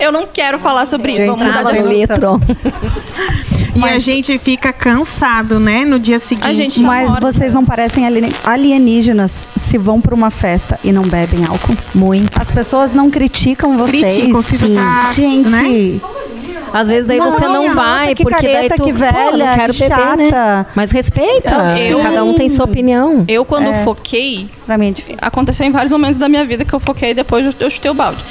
[0.00, 1.20] Eu não quero falar sobre isso.
[1.20, 2.40] Gente, Vamos mudar de assunto.
[3.76, 6.46] E a gente fica cansado, né, no dia seguinte.
[6.48, 7.32] A gente Mas namora.
[7.32, 11.76] vocês não parecem alien- alienígenas se vão para uma festa e não bebem álcool?
[11.92, 12.40] Muito.
[12.40, 14.14] As pessoas não criticam vocês.
[14.14, 14.76] Criticam, se Sim.
[14.76, 15.98] tá, Gente, né?
[16.74, 19.56] Às vezes daí você não nossa, vai, que porque daí tu, que pô, velha, não
[19.56, 20.30] quero que beber, né?
[20.30, 20.66] chata.
[20.74, 21.50] Mas respeita.
[21.88, 23.24] Eu- Cada um tem sua opinião.
[23.28, 23.84] Eu, quando É.
[23.84, 25.18] foquei, pra mim é difícil.
[25.22, 27.94] aconteceu em vários momentos da minha vida que eu foquei e depois eu- chutei o
[27.94, 28.22] balde.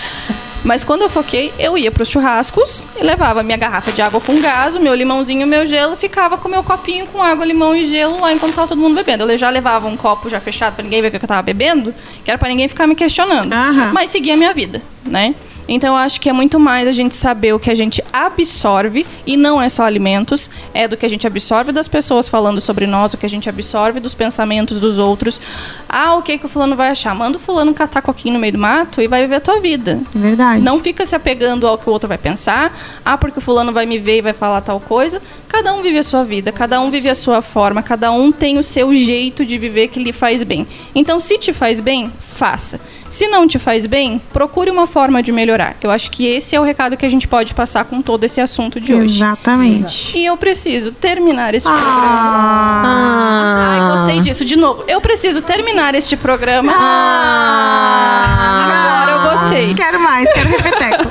[0.65, 4.39] Mas quando eu foquei, eu ia pros churrascos e levava minha garrafa de água com
[4.39, 7.75] gás, o meu limãozinho, o meu gelo, ficava com o meu copinho com água, limão
[7.75, 9.23] e gelo lá enquanto tava todo mundo bebendo.
[9.29, 11.93] Eu já levava um copo já fechado pra ninguém ver o que eu tava bebendo,
[12.23, 13.51] que era pra ninguém ficar me questionando.
[13.51, 13.91] Aham.
[13.93, 15.35] Mas seguia a minha vida, né?
[15.67, 19.05] Então eu acho que é muito mais a gente saber o que a gente absorve
[19.25, 22.85] e não é só alimentos, é do que a gente absorve das pessoas falando sobre
[22.85, 25.39] nós, o que a gente absorve dos pensamentos dos outros.
[25.87, 27.13] Ah, o que que o fulano vai achar?
[27.15, 29.99] Manda o fulano catar coquinho no meio do mato e vai viver a tua vida.
[30.15, 30.61] É verdade.
[30.61, 32.77] Não fica se apegando ao que o outro vai pensar.
[33.05, 35.21] Ah, porque o fulano vai me ver e vai falar tal coisa.
[35.47, 38.57] Cada um vive a sua vida, cada um vive a sua forma, cada um tem
[38.57, 40.67] o seu jeito de viver que lhe faz bem.
[40.95, 42.79] Então, se te faz bem, faça.
[43.07, 45.52] Se não te faz bem, procure uma forma de melhorar.
[45.81, 48.41] Eu acho que esse é o recado que a gente pode passar com todo esse
[48.41, 49.17] assunto de hoje.
[49.17, 50.17] Exatamente.
[50.17, 52.83] E eu preciso terminar este programa.
[52.85, 54.43] Ah, Ai, gostei disso.
[54.45, 56.73] De novo, eu preciso terminar este programa.
[56.75, 58.63] Ah.
[58.63, 59.73] Agora eu gostei.
[59.75, 61.03] quero mais, quero repeteco.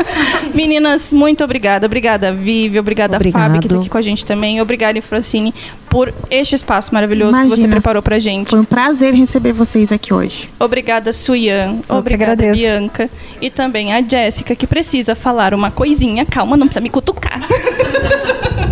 [0.55, 1.86] Meninas, muito obrigada.
[1.86, 2.78] Obrigada, Vivi.
[2.78, 3.42] Obrigada, Obrigado.
[3.42, 4.61] Fábio, que tá aqui com a gente também.
[4.61, 5.55] Obrigada, Francine,
[5.88, 7.68] por este espaço maravilhoso que você Imagina.
[7.76, 8.50] preparou pra gente.
[8.50, 10.48] Foi um prazer receber vocês aqui hoje.
[10.59, 11.78] Obrigada, Suyan.
[11.88, 12.53] Obrigada.
[12.53, 13.11] Bianca.
[13.40, 16.24] E também a Jéssica, que precisa falar uma coisinha.
[16.24, 17.40] Calma, não precisa me cutucar.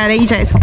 [0.00, 0.60] Aí, Jéssica.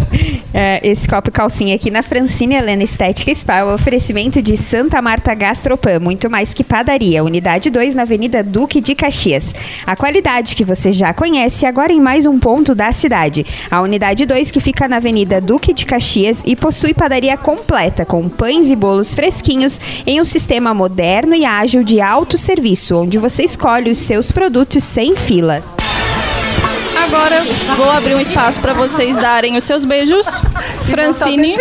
[0.53, 5.33] É, esse copo calcinha aqui na Francine Helena Estética Spa, o oferecimento de Santa Marta
[5.35, 9.53] Gastropan, muito mais que padaria, unidade 2 na Avenida Duque de Caxias.
[9.85, 13.45] A qualidade que você já conhece agora em mais um ponto da cidade.
[13.69, 18.27] A unidade 2 que fica na Avenida Duque de Caxias e possui padaria completa com
[18.27, 23.91] pães e bolos fresquinhos em um sistema moderno e ágil de autosserviço, onde você escolhe
[23.91, 25.86] os seus produtos sem filas.
[27.07, 27.45] Agora
[27.77, 30.25] vou abrir um espaço para vocês darem os seus beijos.
[30.91, 31.55] Francine,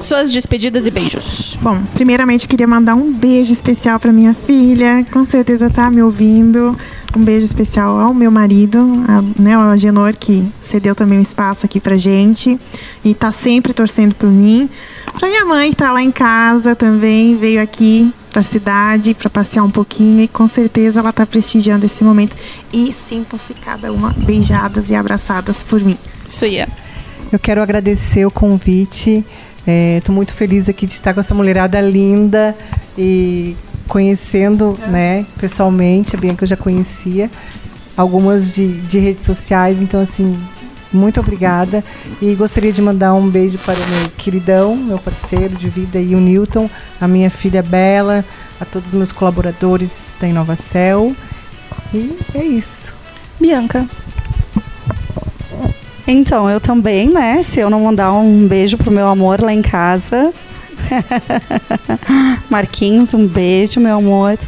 [0.00, 1.56] suas despedidas e beijos.
[1.62, 6.02] Bom, primeiramente eu queria mandar um beijo especial para minha filha, com certeza tá me
[6.02, 6.76] ouvindo.
[7.16, 11.64] Um beijo especial ao meu marido, a, né, ao Agenor, que cedeu também um espaço
[11.64, 12.58] aqui pra gente
[13.04, 14.68] e tá sempre torcendo por mim.
[15.16, 19.62] Pra minha mãe, que tá lá em casa também, veio aqui pra cidade pra passear
[19.62, 22.36] um pouquinho e com certeza ela tá prestigiando esse momento.
[22.72, 25.96] E sintam-se cada uma beijadas e abraçadas por mim.
[26.28, 26.68] Suya.
[27.30, 29.24] Eu quero agradecer o convite.
[29.96, 32.56] Estou muito feliz aqui de estar com essa mulherada linda
[32.98, 33.56] e
[33.86, 37.30] conhecendo, né, pessoalmente, a Bianca eu já conhecia,
[37.96, 40.36] algumas de, de redes sociais, então assim,
[40.96, 41.82] muito obrigada.
[42.20, 46.14] E gostaria de mandar um beijo para o meu queridão, meu parceiro de vida e
[46.14, 46.70] o Newton,
[47.00, 48.24] a minha filha Bela,
[48.60, 51.14] a todos os meus colaboradores da Inovacel.
[51.92, 52.94] E é isso.
[53.40, 53.86] Bianca.
[56.06, 57.42] Então, eu também, né?
[57.42, 60.32] Se eu não mandar um beijo pro meu amor lá em casa.
[62.50, 64.38] Marquinhos, um beijo, meu amor.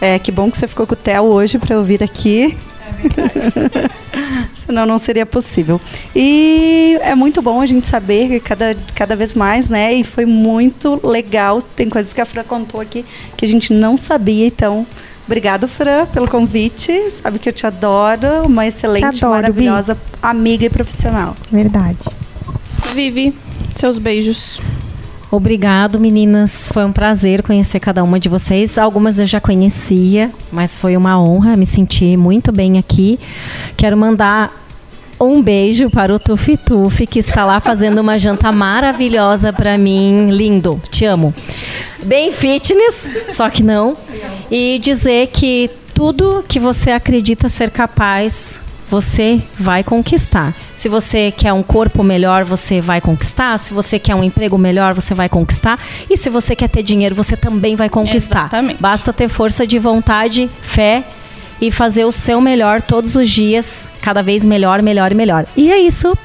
[0.00, 2.56] É, que bom que você ficou com o Theo hoje para eu vir aqui.
[4.66, 5.80] Senão não seria possível.
[6.14, 9.94] E é muito bom a gente saber que cada, cada vez mais, né?
[9.94, 11.60] E foi muito legal.
[11.62, 13.04] Tem coisas que a Fran contou aqui
[13.36, 14.86] que a gente não sabia, então.
[15.26, 17.12] Obrigado, Fran, pelo convite.
[17.12, 18.46] Sabe que eu te adoro.
[18.46, 21.36] Uma excelente, Te adoro, maravilhosa amiga e profissional.
[21.50, 22.08] Verdade.
[22.92, 23.32] Vivi,
[23.76, 24.60] seus beijos.
[25.30, 26.68] Obrigado, meninas.
[26.72, 28.76] Foi um prazer conhecer cada uma de vocês.
[28.76, 33.16] Algumas eu já conhecia, mas foi uma honra me sentir muito bem aqui.
[33.76, 34.52] Quero mandar
[35.20, 40.30] um beijo para o Tufi Tufi, que está lá fazendo uma janta maravilhosa para mim.
[40.32, 41.32] Lindo, te amo.
[42.02, 43.96] Bem fitness, só que não.
[44.50, 48.58] E dizer que tudo que você acredita ser capaz,
[48.90, 50.52] você vai conquistar.
[50.74, 53.56] Se você quer um corpo melhor, você vai conquistar.
[53.58, 55.78] Se você quer um emprego melhor, você vai conquistar.
[56.10, 58.46] E se você quer ter dinheiro, você também vai conquistar.
[58.46, 58.82] Exatamente.
[58.82, 61.04] Basta ter força de vontade, fé
[61.60, 65.46] e fazer o seu melhor todos os dias, cada vez melhor, melhor e melhor.
[65.56, 66.16] E é isso.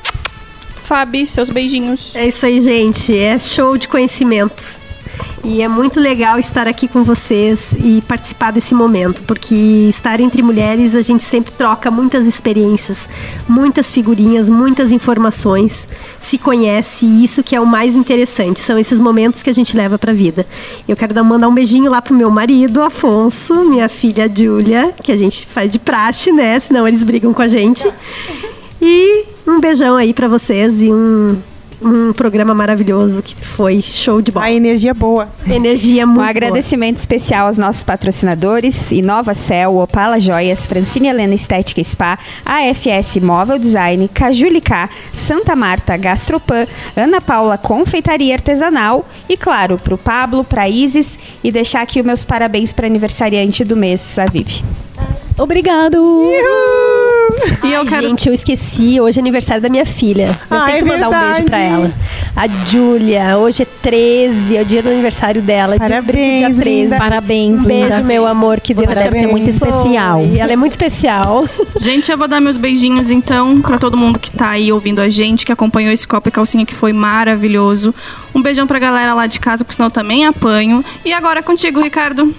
[0.84, 2.16] Fabi, seus beijinhos.
[2.16, 3.16] É isso aí, gente.
[3.16, 4.64] É show de conhecimento.
[5.44, 9.54] E é muito legal estar aqui com vocês e participar desse momento, porque
[9.88, 13.08] estar entre mulheres a gente sempre troca muitas experiências,
[13.48, 15.88] muitas figurinhas, muitas informações,
[16.20, 19.78] se conhece e isso que é o mais interessante, são esses momentos que a gente
[19.78, 20.48] leva para a vida.
[20.88, 25.12] Eu quero dar, mandar um beijinho lá pro meu marido, Afonso, minha filha Júlia, que
[25.12, 26.60] a gente faz de praxe, né?
[26.60, 27.88] Senão eles brigam com a gente.
[28.82, 31.38] E um beijão aí para vocês e um,
[31.86, 34.48] um programa maravilhoso que foi show de bola.
[34.48, 35.28] A energia boa.
[35.46, 36.30] Energia Um muito boa.
[36.30, 43.60] agradecimento especial aos nossos patrocinadores, Inova Cel, Opala Joias, Francine Helena Estética Spa, AFS Móvel
[43.60, 46.66] Design, Cajulicá, Santa Marta Gastropan,
[46.96, 52.24] Ana Paula Confeitaria Artesanal e, claro, pro Pablo, pra Isis e deixar aqui os meus
[52.24, 54.64] parabéns para aniversariante do mês, a Vivi.
[55.38, 56.02] Obrigado!
[57.64, 58.08] E eu Ai, quero.
[58.08, 59.00] Gente, eu esqueci.
[59.00, 60.38] Hoje é aniversário da minha filha.
[60.50, 61.74] Eu Ah, tenho é que mandar um beijo pra verdade.
[61.74, 61.94] ela.
[62.36, 63.38] A Júlia.
[63.38, 65.78] Hoje é 13, é o dia do aniversário dela.
[65.78, 66.64] Parabéns, dia 13.
[66.64, 66.98] linda.
[66.98, 68.02] Parabéns, Um beijo, linda.
[68.04, 68.60] meu amor.
[68.60, 70.22] Que Deus Você deve ser muito especial.
[70.38, 71.46] Ela é muito especial.
[71.80, 75.10] Gente, eu vou dar meus beijinhos então pra todo mundo que tá aí ouvindo a
[75.10, 77.94] gente, que acompanhou esse copo e calcinha que foi maravilhoso.
[78.34, 80.84] Um beijão pra galera lá de casa, porque senão eu também apanho.
[81.06, 82.34] E agora é contigo, Ricardo.